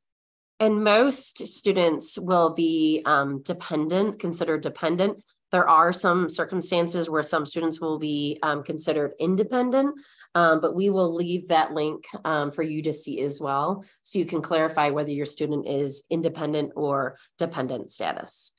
And 0.60 0.84
most 0.84 1.46
students 1.48 2.18
will 2.18 2.54
be 2.54 3.02
um, 3.06 3.42
dependent, 3.42 4.18
considered 4.18 4.60
dependent. 4.60 5.24
There 5.52 5.68
are 5.68 5.92
some 5.92 6.28
circumstances 6.28 7.08
where 7.08 7.22
some 7.22 7.46
students 7.46 7.80
will 7.80 7.98
be 7.98 8.38
um, 8.42 8.62
considered 8.62 9.14
independent, 9.18 9.98
um, 10.34 10.60
but 10.60 10.76
we 10.76 10.90
will 10.90 11.14
leave 11.14 11.48
that 11.48 11.72
link 11.72 12.04
um, 12.24 12.50
for 12.52 12.62
you 12.62 12.82
to 12.82 12.92
see 12.92 13.22
as 13.22 13.40
well. 13.40 13.84
So 14.02 14.18
you 14.18 14.26
can 14.26 14.42
clarify 14.42 14.90
whether 14.90 15.10
your 15.10 15.26
student 15.26 15.66
is 15.66 16.04
independent 16.10 16.72
or 16.76 17.16
dependent 17.38 17.90
status. 17.90 18.52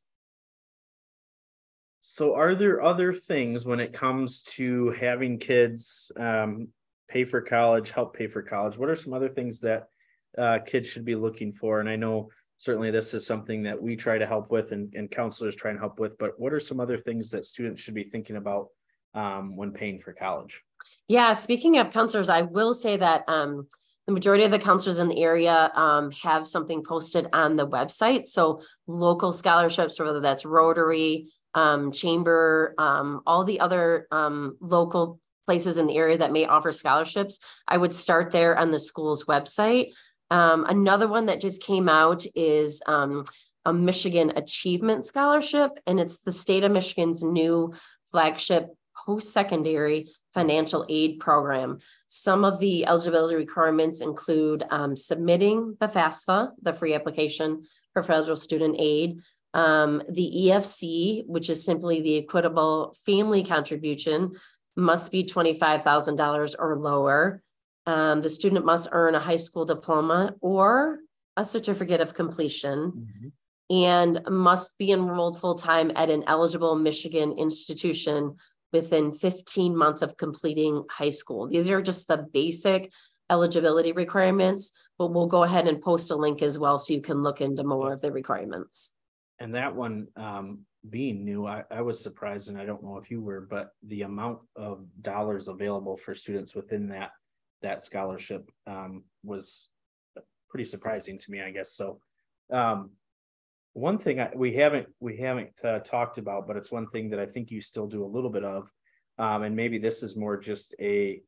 So 2.01 2.35
are 2.35 2.55
there 2.55 2.81
other 2.81 3.13
things 3.13 3.63
when 3.63 3.79
it 3.79 3.93
comes 3.93 4.41
to 4.55 4.89
having 4.89 5.37
kids 5.37 6.11
um, 6.19 6.69
pay 7.07 7.25
for 7.25 7.41
college, 7.41 7.91
help 7.91 8.17
pay 8.17 8.27
for 8.27 8.41
college? 8.41 8.77
What 8.77 8.89
are 8.89 8.95
some 8.97 9.13
other 9.13 9.29
things 9.29 9.61
that 9.61 9.87
uh, 10.37 10.59
kids 10.65 10.87
should 10.87 11.05
be 11.05 11.15
looking 11.15 11.53
for? 11.53 11.79
And 11.79 11.89
I 11.89 11.95
know 11.95 12.29
certainly 12.57 12.91
this 12.91 13.13
is 13.13 13.25
something 13.25 13.63
that 13.63 13.81
we 13.81 13.95
try 13.95 14.17
to 14.17 14.27
help 14.27 14.51
with 14.51 14.71
and, 14.71 14.93
and 14.93 15.09
counselors 15.09 15.55
try 15.55 15.71
and 15.71 15.79
help 15.79 15.99
with, 15.99 16.17
but 16.19 16.39
what 16.39 16.53
are 16.53 16.59
some 16.59 16.79
other 16.79 16.97
things 16.97 17.31
that 17.31 17.45
students 17.45 17.81
should 17.81 17.95
be 17.95 18.03
thinking 18.03 18.35
about 18.35 18.67
um, 19.15 19.55
when 19.55 19.71
paying 19.71 19.99
for 19.99 20.13
college? 20.13 20.63
Yeah, 21.07 21.33
speaking 21.33 21.77
of 21.79 21.91
counselors, 21.91 22.29
I 22.29 22.43
will 22.43 22.73
say 22.73 22.97
that 22.97 23.23
um, 23.27 23.67
the 24.07 24.13
majority 24.13 24.43
of 24.43 24.51
the 24.51 24.59
counselors 24.59 24.99
in 24.99 25.07
the 25.07 25.21
area 25.21 25.71
um, 25.75 26.11
have 26.23 26.45
something 26.45 26.83
posted 26.83 27.27
on 27.33 27.55
the 27.55 27.67
website. 27.67 28.25
So 28.25 28.61
local 28.87 29.33
scholarships, 29.33 29.99
whether 29.99 30.19
that's 30.19 30.45
Rotary, 30.45 31.27
um, 31.53 31.91
Chamber, 31.91 32.73
um, 32.77 33.21
all 33.25 33.43
the 33.43 33.59
other 33.59 34.07
um, 34.11 34.57
local 34.61 35.19
places 35.45 35.77
in 35.77 35.87
the 35.87 35.97
area 35.97 36.17
that 36.17 36.31
may 36.31 36.45
offer 36.45 36.71
scholarships, 36.71 37.39
I 37.67 37.77
would 37.77 37.93
start 37.93 38.31
there 38.31 38.57
on 38.57 38.71
the 38.71 38.79
school's 38.79 39.25
website. 39.25 39.91
Um, 40.31 40.65
another 40.67 41.07
one 41.07 41.27
that 41.27 41.41
just 41.41 41.61
came 41.61 41.89
out 41.89 42.25
is 42.35 42.81
um, 42.87 43.25
a 43.65 43.73
Michigan 43.73 44.31
Achievement 44.37 45.05
Scholarship, 45.05 45.71
and 45.85 45.99
it's 45.99 46.21
the 46.21 46.31
state 46.31 46.63
of 46.63 46.71
Michigan's 46.71 47.21
new 47.21 47.73
flagship 48.11 48.69
post-secondary 49.05 50.07
financial 50.33 50.85
aid 50.87 51.19
program. 51.19 51.79
Some 52.07 52.45
of 52.45 52.59
the 52.59 52.85
eligibility 52.85 53.35
requirements 53.35 54.01
include 54.01 54.63
um, 54.69 54.95
submitting 54.95 55.75
the 55.79 55.87
FAFSA, 55.87 56.51
the 56.61 56.73
free 56.73 56.93
application 56.93 57.63
for 57.93 58.01
federal 58.01 58.37
student 58.37 58.75
aid, 58.79 59.19
um, 59.53 60.01
the 60.09 60.31
EFC, 60.47 61.25
which 61.27 61.49
is 61.49 61.65
simply 61.65 62.01
the 62.01 62.19
equitable 62.19 62.95
family 63.05 63.43
contribution, 63.43 64.31
must 64.77 65.11
be 65.11 65.25
$25,000 65.25 66.55
or 66.57 66.77
lower. 66.77 67.43
Um, 67.85 68.21
the 68.21 68.29
student 68.29 68.65
must 68.65 68.89
earn 68.91 69.15
a 69.15 69.19
high 69.19 69.37
school 69.37 69.65
diploma 69.65 70.35
or 70.41 70.99
a 71.37 71.45
certificate 71.45 72.01
of 72.01 72.13
completion 72.13 73.07
and 73.69 74.21
must 74.29 74.77
be 74.77 74.91
enrolled 74.91 75.39
full-time 75.39 75.91
at 75.95 76.09
an 76.09 76.23
eligible 76.27 76.75
Michigan 76.75 77.31
institution 77.37 78.35
within 78.73 79.13
15 79.13 79.75
months 79.75 80.01
of 80.01 80.17
completing 80.17 80.83
high 80.89 81.09
school. 81.09 81.47
These 81.47 81.69
are 81.69 81.81
just 81.81 82.07
the 82.07 82.27
basic 82.33 82.91
eligibility 83.29 83.93
requirements, 83.93 84.71
but 84.97 85.13
we'll 85.13 85.27
go 85.27 85.43
ahead 85.43 85.67
and 85.67 85.81
post 85.81 86.11
a 86.11 86.15
link 86.15 86.41
as 86.41 86.59
well 86.59 86.77
so 86.77 86.93
you 86.93 87.01
can 87.01 87.21
look 87.21 87.41
into 87.41 87.63
more 87.63 87.93
of 87.93 88.01
the 88.01 88.11
requirements. 88.11 88.91
And 89.39 89.55
that 89.55 89.75
one, 89.75 90.07
um, 90.17 90.59
being 90.89 91.23
new, 91.23 91.47
I, 91.47 91.63
I 91.71 91.81
was 91.81 92.01
surprised, 92.01 92.49
and 92.49 92.57
I 92.57 92.65
don't 92.65 92.83
know 92.83 92.97
if 92.97 93.09
you 93.09 93.21
were, 93.21 93.41
but 93.41 93.71
the 93.83 94.01
amount 94.01 94.39
of 94.55 94.85
dollars 95.01 95.47
available 95.47 95.97
for 95.97 96.13
students 96.13 96.55
within 96.55 96.89
that, 96.89 97.11
that 97.61 97.81
scholarship, 97.81 98.49
um, 98.67 99.03
was 99.23 99.69
pretty 100.49 100.65
surprising 100.65 101.17
to 101.19 101.31
me, 101.31 101.41
I 101.41 101.51
guess, 101.51 101.73
so. 101.73 101.99
Um, 102.51 102.91
one 103.73 103.97
thing 103.97 104.19
I, 104.19 104.29
we 104.35 104.53
haven't, 104.55 104.87
we 104.99 105.15
haven't, 105.17 105.63
uh, 105.63 105.79
talked 105.79 106.17
about, 106.17 106.45
but 106.45 106.57
it's 106.57 106.71
one 106.71 106.87
thing 106.87 107.09
that 107.11 107.19
I 107.19 107.25
think 107.25 107.51
you 107.51 107.61
still 107.61 107.87
do 107.87 108.03
a 108.03 108.05
little 108.05 108.29
bit 108.29 108.43
of. 108.43 108.69
Um, 109.17 109.43
and 109.43 109.55
maybe 109.55 109.77
this 109.77 110.03
is 110.03 110.17
more 110.17 110.35
just 110.35 110.75
a, 110.81 111.21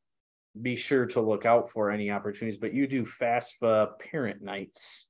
be 0.62 0.76
sure 0.76 1.06
to 1.06 1.22
look 1.22 1.46
out 1.46 1.72
for 1.72 1.90
any 1.90 2.12
opportunities, 2.12 2.60
but 2.60 2.74
you 2.74 2.86
do 2.86 3.06
FAFSA 3.06 3.98
parent 4.00 4.42
nights 4.42 5.08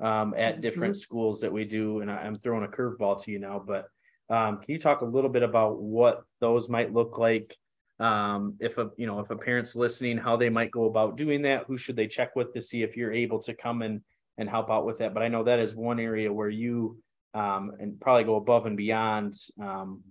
um, 0.00 0.34
at 0.36 0.60
different 0.62 0.96
schools 0.96 1.40
that 1.42 1.52
we 1.52 1.64
do, 1.64 2.00
and 2.00 2.10
I- 2.10 2.22
I'm 2.22 2.36
throwing 2.36 2.64
a 2.64 2.68
curveball 2.68 3.22
to 3.24 3.30
you 3.30 3.38
now, 3.38 3.62
but 3.64 3.86
um, 4.30 4.58
can 4.58 4.72
you 4.72 4.78
talk 4.78 5.02
a 5.02 5.04
little 5.06 5.30
bit 5.30 5.42
about 5.42 5.80
what 5.80 6.22
those 6.40 6.68
might 6.68 6.92
look 6.92 7.18
like? 7.18 7.56
Um, 8.00 8.54
if 8.60 8.78
a, 8.78 8.90
you 8.96 9.06
know, 9.06 9.20
if 9.20 9.30
a 9.30 9.36
parent's 9.36 9.76
listening, 9.76 10.16
how 10.16 10.36
they 10.36 10.48
might 10.48 10.70
go 10.70 10.86
about 10.86 11.16
doing 11.16 11.42
that, 11.42 11.64
who 11.66 11.76
should 11.76 11.96
they 11.96 12.06
check 12.06 12.34
with 12.34 12.52
to 12.54 12.62
see 12.62 12.82
if 12.82 12.96
you're 12.96 13.12
able 13.12 13.38
to 13.40 13.54
come 13.54 13.82
and 13.82 14.00
and 14.38 14.48
help 14.48 14.70
out 14.70 14.86
with 14.86 14.98
that? 14.98 15.12
But 15.12 15.22
I 15.22 15.28
know 15.28 15.44
that 15.44 15.58
is 15.58 15.74
one 15.74 16.00
area 16.00 16.32
where 16.32 16.48
you 16.48 16.98
um, 17.34 17.72
and 17.78 18.00
probably 18.00 18.24
go 18.24 18.36
above 18.36 18.66
and 18.66 18.76
beyond 18.76 19.34
um, 19.60 20.02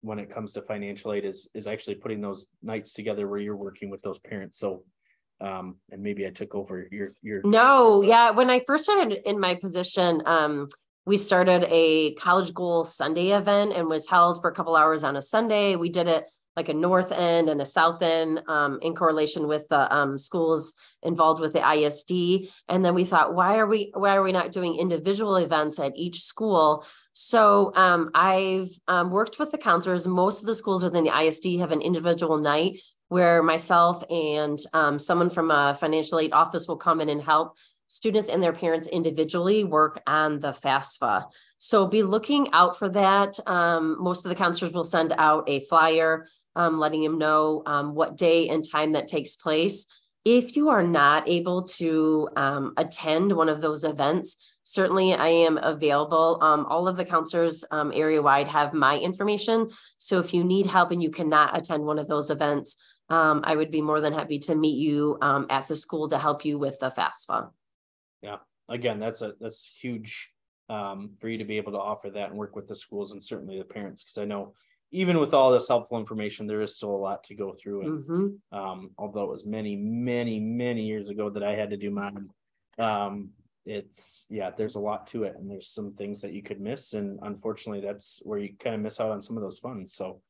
when 0.00 0.18
it 0.18 0.30
comes 0.30 0.52
to 0.54 0.62
financial 0.62 1.12
aid 1.12 1.24
is 1.24 1.48
is 1.54 1.66
actually 1.66 1.94
putting 1.94 2.20
those 2.20 2.48
nights 2.62 2.92
together 2.92 3.28
where 3.28 3.40
you're 3.40 3.56
working 3.56 3.88
with 3.88 4.02
those 4.02 4.18
parents. 4.18 4.58
So 4.58 4.82
um, 5.40 5.76
and 5.92 6.02
maybe 6.02 6.26
I 6.26 6.30
took 6.30 6.54
over 6.54 6.88
your 6.90 7.14
your 7.22 7.42
No, 7.44 8.02
yeah, 8.02 8.30
when 8.32 8.50
I 8.50 8.62
first 8.66 8.84
started 8.84 9.20
in 9.28 9.38
my 9.38 9.54
position, 9.54 10.22
um, 10.26 10.68
we 11.06 11.16
started 11.16 11.64
a 11.70 12.14
college 12.14 12.52
goal 12.52 12.84
Sunday 12.84 13.30
event 13.30 13.72
and 13.72 13.88
was 13.88 14.08
held 14.08 14.40
for 14.40 14.50
a 14.50 14.54
couple 14.54 14.76
hours 14.76 15.04
on 15.04 15.16
a 15.16 15.22
Sunday. 15.22 15.76
We 15.76 15.90
did 15.90 16.08
it 16.08 16.24
like 16.58 16.68
a 16.68 16.74
north 16.74 17.12
end 17.12 17.48
and 17.48 17.60
a 17.60 17.64
south 17.64 18.02
end 18.02 18.42
um, 18.48 18.80
in 18.82 18.92
correlation 18.92 19.46
with 19.46 19.68
the 19.68 19.94
um, 19.94 20.18
schools 20.18 20.74
involved 21.04 21.40
with 21.40 21.52
the 21.52 21.62
ISD. 21.62 22.50
And 22.68 22.84
then 22.84 22.94
we 22.96 23.04
thought, 23.04 23.32
why 23.32 23.58
are 23.58 23.66
we 23.68 23.92
why 23.94 24.16
are 24.16 24.24
we 24.24 24.32
not 24.32 24.50
doing 24.50 24.74
individual 24.74 25.36
events 25.36 25.78
at 25.78 25.92
each 25.94 26.20
school? 26.22 26.84
So 27.12 27.72
um, 27.76 28.10
I've 28.12 28.70
um, 28.88 29.12
worked 29.12 29.38
with 29.38 29.52
the 29.52 29.58
counselors. 29.58 30.08
Most 30.08 30.40
of 30.40 30.46
the 30.46 30.54
schools 30.56 30.82
within 30.82 31.04
the 31.04 31.16
ISD 31.16 31.60
have 31.60 31.70
an 31.70 31.80
individual 31.80 32.38
night 32.38 32.80
where 33.06 33.40
myself 33.40 34.02
and 34.10 34.58
um, 34.72 34.98
someone 34.98 35.30
from 35.30 35.52
a 35.52 35.76
financial 35.78 36.18
aid 36.18 36.32
office 36.32 36.66
will 36.66 36.76
come 36.76 37.00
in 37.00 37.08
and 37.08 37.22
help 37.22 37.56
students 37.88 38.28
and 38.28 38.42
their 38.42 38.52
parents 38.52 38.86
individually 38.86 39.64
work 39.64 40.00
on 40.06 40.40
the 40.40 40.52
FAFSA. 40.52 41.24
So 41.56 41.86
be 41.86 42.02
looking 42.02 42.48
out 42.52 42.78
for 42.78 42.88
that. 42.90 43.38
Um, 43.46 43.96
most 43.98 44.24
of 44.24 44.28
the 44.28 44.34
counselors 44.34 44.72
will 44.72 44.84
send 44.84 45.12
out 45.16 45.48
a 45.48 45.60
flyer 45.60 46.26
um, 46.58 46.78
letting 46.78 47.02
them 47.02 47.16
know 47.16 47.62
um, 47.64 47.94
what 47.94 48.16
day 48.18 48.48
and 48.48 48.68
time 48.68 48.92
that 48.92 49.08
takes 49.08 49.36
place. 49.36 49.86
If 50.24 50.56
you 50.56 50.68
are 50.68 50.82
not 50.82 51.26
able 51.28 51.62
to 51.78 52.28
um, 52.36 52.74
attend 52.76 53.32
one 53.32 53.48
of 53.48 53.62
those 53.62 53.84
events, 53.84 54.36
certainly 54.64 55.14
I 55.14 55.28
am 55.28 55.56
available. 55.56 56.38
Um, 56.42 56.66
all 56.66 56.88
of 56.88 56.96
the 56.96 57.04
counselors 57.04 57.64
um, 57.70 57.92
area 57.94 58.20
wide 58.20 58.48
have 58.48 58.74
my 58.74 58.98
information. 58.98 59.70
So 59.96 60.18
if 60.18 60.34
you 60.34 60.44
need 60.44 60.66
help 60.66 60.90
and 60.90 61.02
you 61.02 61.10
cannot 61.10 61.56
attend 61.56 61.84
one 61.84 61.98
of 61.98 62.08
those 62.08 62.28
events, 62.28 62.76
um, 63.08 63.40
I 63.44 63.56
would 63.56 63.70
be 63.70 63.80
more 63.80 64.00
than 64.00 64.12
happy 64.12 64.38
to 64.40 64.54
meet 64.54 64.76
you 64.76 65.16
at 65.22 65.66
the 65.68 65.76
school 65.76 66.08
to 66.10 66.18
help 66.18 66.44
you 66.44 66.58
with 66.58 66.78
the 66.80 66.90
FAFSA. 66.90 67.50
Yeah, 68.20 68.38
again, 68.68 68.98
that's 68.98 69.22
a 69.22 69.32
that's 69.40 69.70
huge 69.80 70.28
for 70.68 71.28
you 71.28 71.38
to 71.38 71.44
be 71.44 71.56
able 71.56 71.72
to 71.72 71.78
offer 71.78 72.10
that 72.10 72.28
and 72.28 72.38
work 72.38 72.54
with 72.54 72.68
the 72.68 72.76
schools 72.76 73.12
and 73.12 73.24
certainly 73.24 73.56
the 73.56 73.64
parents 73.64 74.02
because 74.02 74.18
I 74.18 74.26
know 74.26 74.52
even 74.90 75.18
with 75.20 75.34
all 75.34 75.52
this 75.52 75.68
helpful 75.68 75.98
information, 75.98 76.46
there 76.46 76.60
is 76.62 76.74
still 76.74 76.90
a 76.90 76.96
lot 76.96 77.24
to 77.24 77.34
go 77.34 77.52
through. 77.52 77.82
And 77.82 78.04
Mhm. 78.04 78.38
um, 78.52 78.90
although 78.96 79.24
it 79.24 79.30
was 79.30 79.46
many, 79.46 79.76
many, 79.76 80.40
many 80.40 80.86
years 80.86 81.08
ago 81.10 81.28
that 81.30 81.42
I 81.42 81.54
had 81.54 81.70
to 81.70 81.76
do 81.76 81.90
mine, 81.90 82.30
um, 82.78 83.30
it's 83.66 84.26
yeah, 84.30 84.50
there's 84.50 84.76
a 84.76 84.80
lot 84.80 85.06
to 85.08 85.24
it, 85.24 85.36
and 85.36 85.50
there's 85.50 85.68
some 85.68 85.92
things 85.92 86.22
that 86.22 86.32
you 86.32 86.42
could 86.42 86.60
miss, 86.60 86.94
and 86.94 87.18
unfortunately, 87.22 87.86
that's 87.86 88.20
where 88.24 88.38
you 88.38 88.56
kind 88.56 88.74
of 88.74 88.80
miss 88.80 88.98
out 88.98 89.10
on 89.10 89.20
some 89.20 89.36
of 89.36 89.42
those 89.42 89.58
funds. 89.58 89.92
So, 89.92 90.22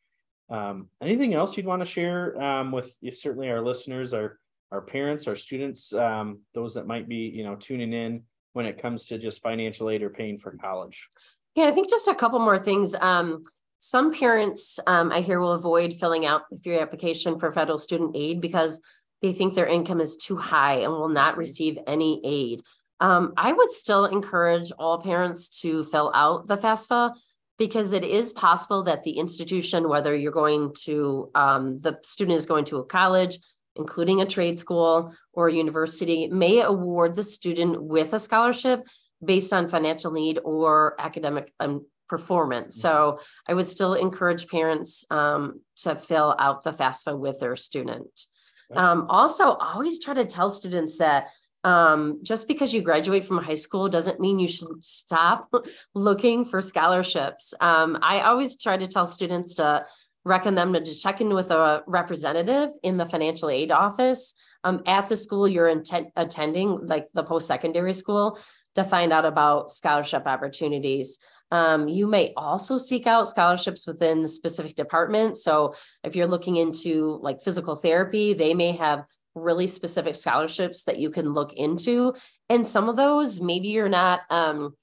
um, 0.50 0.90
anything 1.00 1.34
else 1.34 1.56
you'd 1.56 1.66
want 1.66 1.80
to 1.80 1.86
share 1.86 2.40
um, 2.42 2.72
with 2.72 2.96
certainly 3.12 3.48
our 3.50 3.62
listeners, 3.62 4.12
our 4.12 4.40
our 4.72 4.82
parents, 4.82 5.28
our 5.28 5.36
students, 5.36 5.94
um, 5.94 6.40
those 6.52 6.74
that 6.74 6.86
might 6.86 7.08
be 7.08 7.28
you 7.28 7.44
know 7.44 7.54
tuning 7.54 7.92
in 7.92 8.24
when 8.54 8.66
it 8.66 8.78
comes 8.82 9.06
to 9.06 9.18
just 9.18 9.40
financial 9.40 9.88
aid 9.88 10.02
or 10.02 10.10
paying 10.10 10.38
for 10.38 10.50
college? 10.56 11.08
Yeah, 11.54 11.66
I 11.66 11.72
think 11.72 11.88
just 11.88 12.08
a 12.08 12.14
couple 12.14 12.40
more 12.40 12.58
things. 12.58 12.94
Um, 13.00 13.42
some 13.78 14.12
parents 14.12 14.80
um, 14.86 15.12
I 15.12 15.20
hear 15.20 15.40
will 15.40 15.52
avoid 15.52 15.94
filling 15.94 16.26
out 16.26 16.42
the 16.50 16.56
three 16.56 16.78
application 16.78 17.38
for 17.38 17.52
federal 17.52 17.78
student 17.78 18.16
aid 18.16 18.40
because 18.40 18.80
they 19.22 19.32
think 19.32 19.54
their 19.54 19.66
income 19.66 20.00
is 20.00 20.16
too 20.16 20.36
high 20.36 20.80
and 20.80 20.92
will 20.92 21.08
not 21.08 21.32
mm-hmm. 21.32 21.40
receive 21.40 21.78
any 21.86 22.20
aid. 22.24 22.62
Um, 23.00 23.32
I 23.36 23.52
would 23.52 23.70
still 23.70 24.06
encourage 24.06 24.72
all 24.78 25.00
parents 25.00 25.60
to 25.60 25.84
fill 25.84 26.10
out 26.14 26.48
the 26.48 26.56
FAFSA 26.56 27.14
because 27.58 27.92
it 27.92 28.04
is 28.04 28.32
possible 28.32 28.84
that 28.84 29.02
the 29.02 29.18
institution, 29.18 29.88
whether 29.88 30.16
you're 30.16 30.32
going 30.32 30.72
to, 30.84 31.30
um, 31.34 31.78
the 31.78 31.98
student 32.02 32.36
is 32.36 32.46
going 32.46 32.64
to 32.66 32.78
a 32.78 32.84
college, 32.84 33.38
including 33.76 34.20
a 34.20 34.26
trade 34.26 34.58
school 34.58 35.14
or 35.32 35.48
a 35.48 35.52
university, 35.52 36.28
may 36.28 36.60
award 36.60 37.14
the 37.14 37.22
student 37.22 37.80
with 37.80 38.12
a 38.12 38.18
scholarship 38.18 38.86
based 39.24 39.52
on 39.52 39.68
financial 39.68 40.12
need 40.12 40.38
or 40.44 40.94
academic 40.98 41.52
um, 41.60 41.84
performance. 42.08 42.78
Mm-hmm. 42.78 42.88
So 42.88 43.20
I 43.46 43.54
would 43.54 43.66
still 43.66 43.94
encourage 43.94 44.48
parents 44.48 45.04
um, 45.10 45.60
to 45.82 45.94
fill 45.96 46.34
out 46.38 46.64
the 46.64 46.72
FAFSA 46.72 47.18
with 47.18 47.40
their 47.40 47.56
student. 47.56 48.26
Um, 48.74 49.06
also, 49.08 49.44
always 49.44 49.98
try 49.98 50.14
to 50.14 50.26
tell 50.26 50.50
students 50.50 50.98
that 50.98 51.28
um, 51.64 52.20
just 52.22 52.46
because 52.46 52.72
you 52.72 52.82
graduate 52.82 53.24
from 53.24 53.38
high 53.38 53.54
school 53.54 53.88
doesn't 53.88 54.20
mean 54.20 54.38
you 54.38 54.48
should 54.48 54.84
stop 54.84 55.50
looking 55.94 56.44
for 56.44 56.62
scholarships. 56.62 57.54
Um, 57.60 57.98
I 58.02 58.20
always 58.20 58.56
try 58.56 58.76
to 58.76 58.86
tell 58.86 59.06
students 59.06 59.54
to 59.56 59.86
recommend 60.24 60.74
them 60.74 60.84
to 60.84 60.94
check 60.94 61.20
in 61.20 61.32
with 61.34 61.50
a 61.50 61.82
representative 61.86 62.70
in 62.82 62.96
the 62.96 63.06
financial 63.06 63.48
aid 63.48 63.70
office 63.70 64.34
um, 64.64 64.82
at 64.86 65.08
the 65.08 65.16
school 65.16 65.48
you're 65.48 65.68
intent- 65.68 66.12
attending, 66.16 66.86
like 66.86 67.06
the 67.14 67.24
post 67.24 67.46
secondary 67.46 67.92
school, 67.92 68.38
to 68.74 68.84
find 68.84 69.12
out 69.12 69.24
about 69.24 69.70
scholarship 69.70 70.26
opportunities. 70.26 71.18
Um, 71.50 71.88
you 71.88 72.06
may 72.06 72.32
also 72.36 72.78
seek 72.78 73.06
out 73.06 73.28
scholarships 73.28 73.86
within 73.86 74.26
specific 74.28 74.74
department. 74.74 75.38
So 75.38 75.74
if 76.04 76.14
you're 76.14 76.26
looking 76.26 76.56
into 76.56 77.18
like 77.22 77.40
physical 77.40 77.76
therapy, 77.76 78.34
they 78.34 78.54
may 78.54 78.72
have 78.72 79.04
really 79.34 79.66
specific 79.66 80.14
scholarships 80.14 80.84
that 80.84 80.98
you 80.98 81.10
can 81.10 81.32
look 81.32 81.52
into. 81.52 82.14
And 82.48 82.66
some 82.66 82.88
of 82.88 82.96
those, 82.96 83.40
maybe 83.40 83.68
you're 83.68 83.88
not 83.88 84.20
um, 84.30 84.74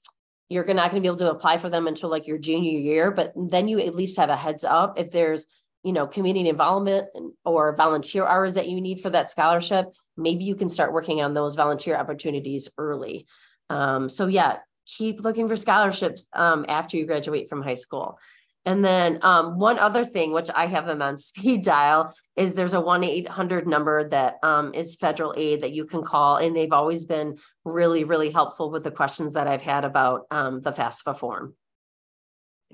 you're 0.48 0.64
not 0.64 0.90
going 0.90 1.02
to 1.02 1.06
be 1.06 1.08
able 1.08 1.16
to 1.18 1.30
apply 1.30 1.58
for 1.58 1.68
them 1.68 1.86
until 1.86 2.08
like 2.08 2.26
your 2.26 2.38
junior 2.38 2.78
year, 2.78 3.10
but 3.10 3.32
then 3.34 3.66
you 3.66 3.80
at 3.80 3.96
least 3.96 4.16
have 4.16 4.30
a 4.30 4.36
heads 4.36 4.64
up 4.64 4.98
if 4.98 5.10
there's 5.10 5.46
you 5.82 5.92
know 5.92 6.06
community 6.06 6.48
involvement 6.48 7.08
or 7.44 7.74
volunteer 7.76 8.26
hours 8.26 8.54
that 8.54 8.68
you 8.68 8.80
need 8.80 9.00
for 9.00 9.10
that 9.10 9.30
scholarship. 9.30 9.86
Maybe 10.16 10.44
you 10.44 10.54
can 10.54 10.68
start 10.68 10.92
working 10.92 11.20
on 11.20 11.34
those 11.34 11.54
volunteer 11.54 11.96
opportunities 11.96 12.68
early. 12.78 13.26
Um, 13.68 14.08
so 14.08 14.26
yeah, 14.26 14.58
keep 14.86 15.20
looking 15.20 15.48
for 15.48 15.56
scholarships 15.56 16.28
um, 16.32 16.64
after 16.68 16.96
you 16.96 17.06
graduate 17.06 17.48
from 17.48 17.62
high 17.62 17.74
school. 17.74 18.18
And 18.64 18.84
then 18.84 19.20
um, 19.22 19.58
one 19.60 19.78
other 19.78 20.04
thing, 20.04 20.32
which 20.32 20.50
I 20.52 20.66
have 20.66 20.86
them 20.86 21.00
on 21.00 21.16
speed 21.18 21.64
dial, 21.64 22.12
is 22.34 22.54
there's 22.54 22.74
a 22.74 22.80
1 22.80 23.04
800 23.04 23.66
number 23.66 24.08
that 24.08 24.36
um, 24.42 24.74
is 24.74 24.96
federal 24.96 25.34
aid 25.36 25.62
that 25.62 25.72
you 25.72 25.86
can 25.86 26.02
call. 26.02 26.36
And 26.36 26.54
they've 26.54 26.72
always 26.72 27.06
been 27.06 27.38
really, 27.64 28.04
really 28.04 28.30
helpful 28.30 28.70
with 28.70 28.82
the 28.82 28.90
questions 28.90 29.34
that 29.34 29.46
I've 29.46 29.62
had 29.62 29.84
about 29.84 30.26
um, 30.30 30.60
the 30.60 30.72
FAFSA 30.72 31.16
form. 31.16 31.54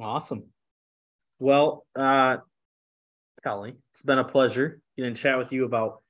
Awesome. 0.01 0.45
Well, 1.39 1.85
uh, 1.95 2.39
Kelly, 3.43 3.75
it's 3.93 4.03
been 4.03 4.19
a 4.19 4.25
pleasure 4.25 4.81
getting 4.97 5.15
to 5.15 5.21
chat 5.21 5.37
with 5.37 5.53
you 5.53 5.65
about 5.65 6.03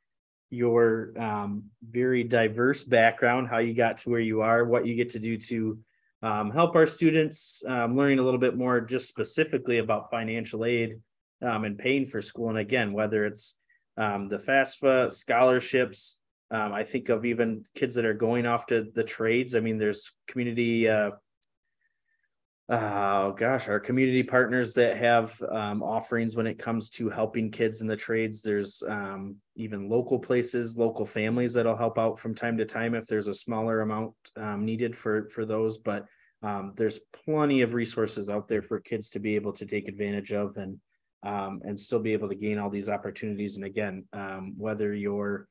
your 0.50 1.14
um, 1.18 1.64
very 1.82 2.22
diverse 2.22 2.84
background, 2.84 3.48
how 3.48 3.58
you 3.58 3.74
got 3.74 3.98
to 3.98 4.10
where 4.10 4.20
you 4.20 4.42
are, 4.42 4.64
what 4.64 4.86
you 4.86 4.94
get 4.94 5.10
to 5.10 5.18
do 5.18 5.38
to 5.38 5.78
um, 6.22 6.50
help 6.50 6.76
our 6.76 6.86
students 6.86 7.62
um, 7.66 7.96
learning 7.96 8.18
a 8.18 8.22
little 8.22 8.40
bit 8.40 8.56
more 8.56 8.80
just 8.80 9.08
specifically 9.08 9.78
about 9.78 10.10
financial 10.10 10.64
aid 10.64 11.00
um, 11.42 11.64
and 11.64 11.78
paying 11.78 12.06
for 12.06 12.22
school. 12.22 12.48
And 12.48 12.58
again, 12.58 12.92
whether 12.92 13.26
it's 13.26 13.56
um, 13.96 14.28
the 14.28 14.38
FAFSA 14.38 15.12
scholarships, 15.12 16.20
um, 16.50 16.72
I 16.72 16.84
think 16.84 17.08
of 17.08 17.24
even 17.24 17.64
kids 17.74 17.94
that 17.96 18.04
are 18.04 18.14
going 18.14 18.46
off 18.46 18.66
to 18.66 18.86
the 18.94 19.02
trades. 19.02 19.56
I 19.56 19.60
mean, 19.60 19.78
there's 19.78 20.12
community 20.28 20.88
uh, 20.88 21.10
oh 22.72 23.32
gosh, 23.32 23.68
our 23.68 23.78
community 23.78 24.22
partners 24.22 24.72
that 24.74 24.96
have 24.96 25.40
um, 25.50 25.82
offerings 25.82 26.34
when 26.34 26.46
it 26.46 26.58
comes 26.58 26.88
to 26.88 27.10
helping 27.10 27.50
kids 27.50 27.82
in 27.82 27.86
the 27.86 27.96
trades. 27.96 28.40
There's 28.40 28.82
um, 28.88 29.36
even 29.56 29.90
local 29.90 30.18
places, 30.18 30.78
local 30.78 31.04
families 31.04 31.52
that'll 31.52 31.76
help 31.76 31.98
out 31.98 32.18
from 32.18 32.34
time 32.34 32.56
to 32.56 32.64
time 32.64 32.94
if 32.94 33.06
there's 33.06 33.28
a 33.28 33.34
smaller 33.34 33.82
amount 33.82 34.14
um, 34.36 34.64
needed 34.64 34.96
for 34.96 35.28
for 35.28 35.44
those. 35.44 35.76
But 35.76 36.06
um, 36.42 36.72
there's 36.76 36.98
plenty 37.24 37.60
of 37.60 37.74
resources 37.74 38.30
out 38.30 38.48
there 38.48 38.62
for 38.62 38.80
kids 38.80 39.10
to 39.10 39.20
be 39.20 39.34
able 39.34 39.52
to 39.52 39.66
take 39.66 39.86
advantage 39.86 40.32
of 40.32 40.56
and 40.56 40.78
um, 41.24 41.60
and 41.64 41.78
still 41.78 42.00
be 42.00 42.14
able 42.14 42.30
to 42.30 42.34
gain 42.34 42.58
all 42.58 42.70
these 42.70 42.88
opportunities. 42.88 43.56
And 43.56 43.66
again, 43.66 44.04
um, 44.14 44.54
whether 44.56 44.94
you're 44.94 45.46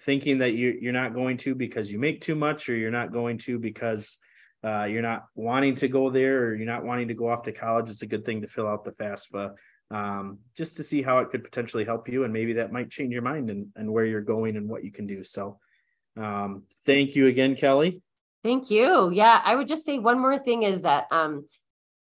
thinking 0.00 0.38
that 0.38 0.54
you, 0.54 0.78
you're 0.80 0.94
not 0.94 1.12
going 1.12 1.36
to 1.36 1.54
because 1.54 1.92
you 1.92 1.98
make 1.98 2.22
too 2.22 2.34
much, 2.34 2.70
or 2.70 2.74
you're 2.74 2.90
not 2.90 3.12
going 3.12 3.36
to 3.38 3.58
because 3.58 4.18
uh, 4.64 4.84
you're 4.84 5.02
not 5.02 5.26
wanting 5.34 5.74
to 5.76 5.88
go 5.88 6.10
there 6.10 6.44
or 6.44 6.54
you're 6.54 6.66
not 6.66 6.84
wanting 6.84 7.08
to 7.08 7.14
go 7.14 7.28
off 7.28 7.42
to 7.44 7.52
college, 7.52 7.90
it's 7.90 8.02
a 8.02 8.06
good 8.06 8.24
thing 8.24 8.42
to 8.42 8.46
fill 8.46 8.68
out 8.68 8.84
the 8.84 8.92
FAFSA 8.92 9.54
um, 9.90 10.38
just 10.56 10.76
to 10.76 10.84
see 10.84 11.02
how 11.02 11.18
it 11.18 11.30
could 11.30 11.42
potentially 11.42 11.84
help 11.84 12.08
you. 12.08 12.24
And 12.24 12.32
maybe 12.32 12.54
that 12.54 12.72
might 12.72 12.90
change 12.90 13.12
your 13.12 13.22
mind 13.22 13.50
and, 13.50 13.68
and 13.76 13.90
where 13.90 14.04
you're 14.04 14.20
going 14.20 14.56
and 14.56 14.68
what 14.68 14.84
you 14.84 14.92
can 14.92 15.06
do. 15.06 15.24
So 15.24 15.58
um, 16.16 16.64
thank 16.84 17.14
you 17.14 17.26
again, 17.26 17.56
Kelly. 17.56 18.02
Thank 18.42 18.70
you. 18.70 19.10
Yeah, 19.10 19.40
I 19.44 19.54
would 19.54 19.68
just 19.68 19.84
say 19.84 19.98
one 19.98 20.18
more 20.18 20.38
thing 20.38 20.62
is 20.62 20.82
that 20.82 21.06
um, 21.10 21.46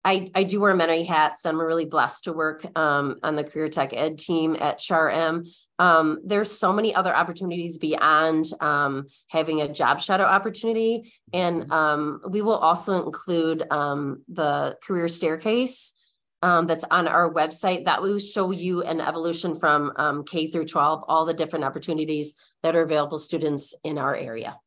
I, 0.06 0.32
I 0.34 0.44
do 0.44 0.62
wear 0.62 0.74
many 0.76 1.04
hats. 1.04 1.46
I'm 1.46 1.60
really 1.60 1.86
blessed 1.86 2.24
to 2.26 2.34
work 2.34 2.66
um, 2.78 3.18
on 3.22 3.36
the 3.36 3.44
career 3.44 3.68
tech 3.70 3.94
ed 3.94 4.18
team 4.18 4.56
at 4.60 4.78
Char-Em. 4.78 5.46
Um, 5.78 6.20
there's 6.26 6.52
so 6.52 6.72
many 6.72 6.96
other 6.96 7.16
opportunities 7.16 7.78
beyond 7.78 8.46
um, 8.62 9.08
having 9.28 9.62
a 9.62 9.72
job 9.72 10.00
shadow 10.02 10.24
opportunity. 10.24 11.14
And 11.34 11.64
mm-hmm. 11.64 11.72
um, 11.72 12.22
we 12.30 12.42
will 12.42 12.58
also 12.58 13.06
include 13.06 13.64
um, 13.72 14.24
the 14.30 14.78
career 14.84 15.10
staircase 15.10 15.94
um, 16.42 16.66
that's 16.66 16.86
on 16.90 17.08
our 17.08 17.34
website 17.34 17.86
that 17.86 18.02
will 18.02 18.20
show 18.20 18.52
you 18.52 18.84
an 18.84 19.02
evolution 19.02 19.56
from 19.56 20.24
K 20.26 20.48
through 20.48 20.66
12, 20.66 21.04
all 21.10 21.26
the 21.26 21.34
different 21.34 21.66
opportunities 21.66 22.36
that 22.64 22.76
are 22.76 22.84
available 22.84 23.20
students 23.20 23.76
in 23.84 23.98
our 23.98 24.16
area. 24.16 24.58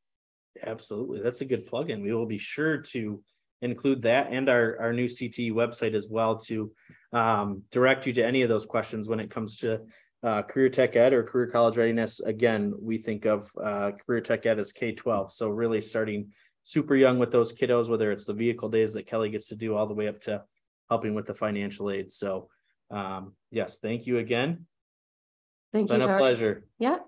Absolutely. 0.64 1.22
That's 1.22 1.40
a 1.40 1.46
good 1.46 1.66
plug 1.66 1.90
in. 1.90 2.02
We 2.02 2.12
will 2.12 2.26
be 2.26 2.38
sure 2.38 2.78
to 2.78 3.22
include 3.62 4.02
that 4.02 4.28
and 4.30 4.48
our, 4.48 4.76
our 4.80 4.92
new 4.92 5.06
CTE 5.06 5.52
website 5.52 5.94
as 5.94 6.08
well 6.08 6.36
to 6.36 6.70
um, 7.12 7.62
direct 7.70 8.06
you 8.06 8.12
to 8.12 8.22
any 8.22 8.42
of 8.42 8.48
those 8.48 8.66
questions 8.66 9.08
when 9.08 9.20
it 9.20 9.30
comes 9.30 9.56
to 9.58 9.80
uh, 10.22 10.42
career 10.42 10.68
tech 10.68 10.94
ed 10.96 11.12
or 11.12 11.22
career 11.22 11.46
college 11.46 11.76
readiness. 11.76 12.20
Again, 12.20 12.74
we 12.80 12.98
think 12.98 13.24
of 13.24 13.50
uh, 13.62 13.92
career 14.04 14.20
tech 14.20 14.46
ed 14.46 14.58
as 14.58 14.72
K 14.72 14.92
12. 14.92 15.32
So, 15.32 15.48
really 15.48 15.80
starting 15.80 16.30
super 16.62 16.94
young 16.94 17.18
with 17.18 17.32
those 17.32 17.52
kiddos, 17.52 17.88
whether 17.88 18.12
it's 18.12 18.26
the 18.26 18.34
vehicle 18.34 18.68
days 18.68 18.94
that 18.94 19.06
Kelly 19.06 19.30
gets 19.30 19.48
to 19.48 19.56
do 19.56 19.74
all 19.74 19.86
the 19.86 19.94
way 19.94 20.08
up 20.08 20.20
to 20.22 20.42
helping 20.88 21.14
with 21.14 21.26
the 21.26 21.34
financial 21.34 21.90
aid. 21.90 22.12
So, 22.12 22.48
um, 22.90 23.34
yes, 23.50 23.80
thank 23.80 24.06
you 24.06 24.18
again. 24.18 24.66
Thank 25.72 25.90
It's 25.90 25.92
been 25.92 26.08
a 26.08 26.18
pleasure. 26.18 26.66
Yeah. 26.78 26.98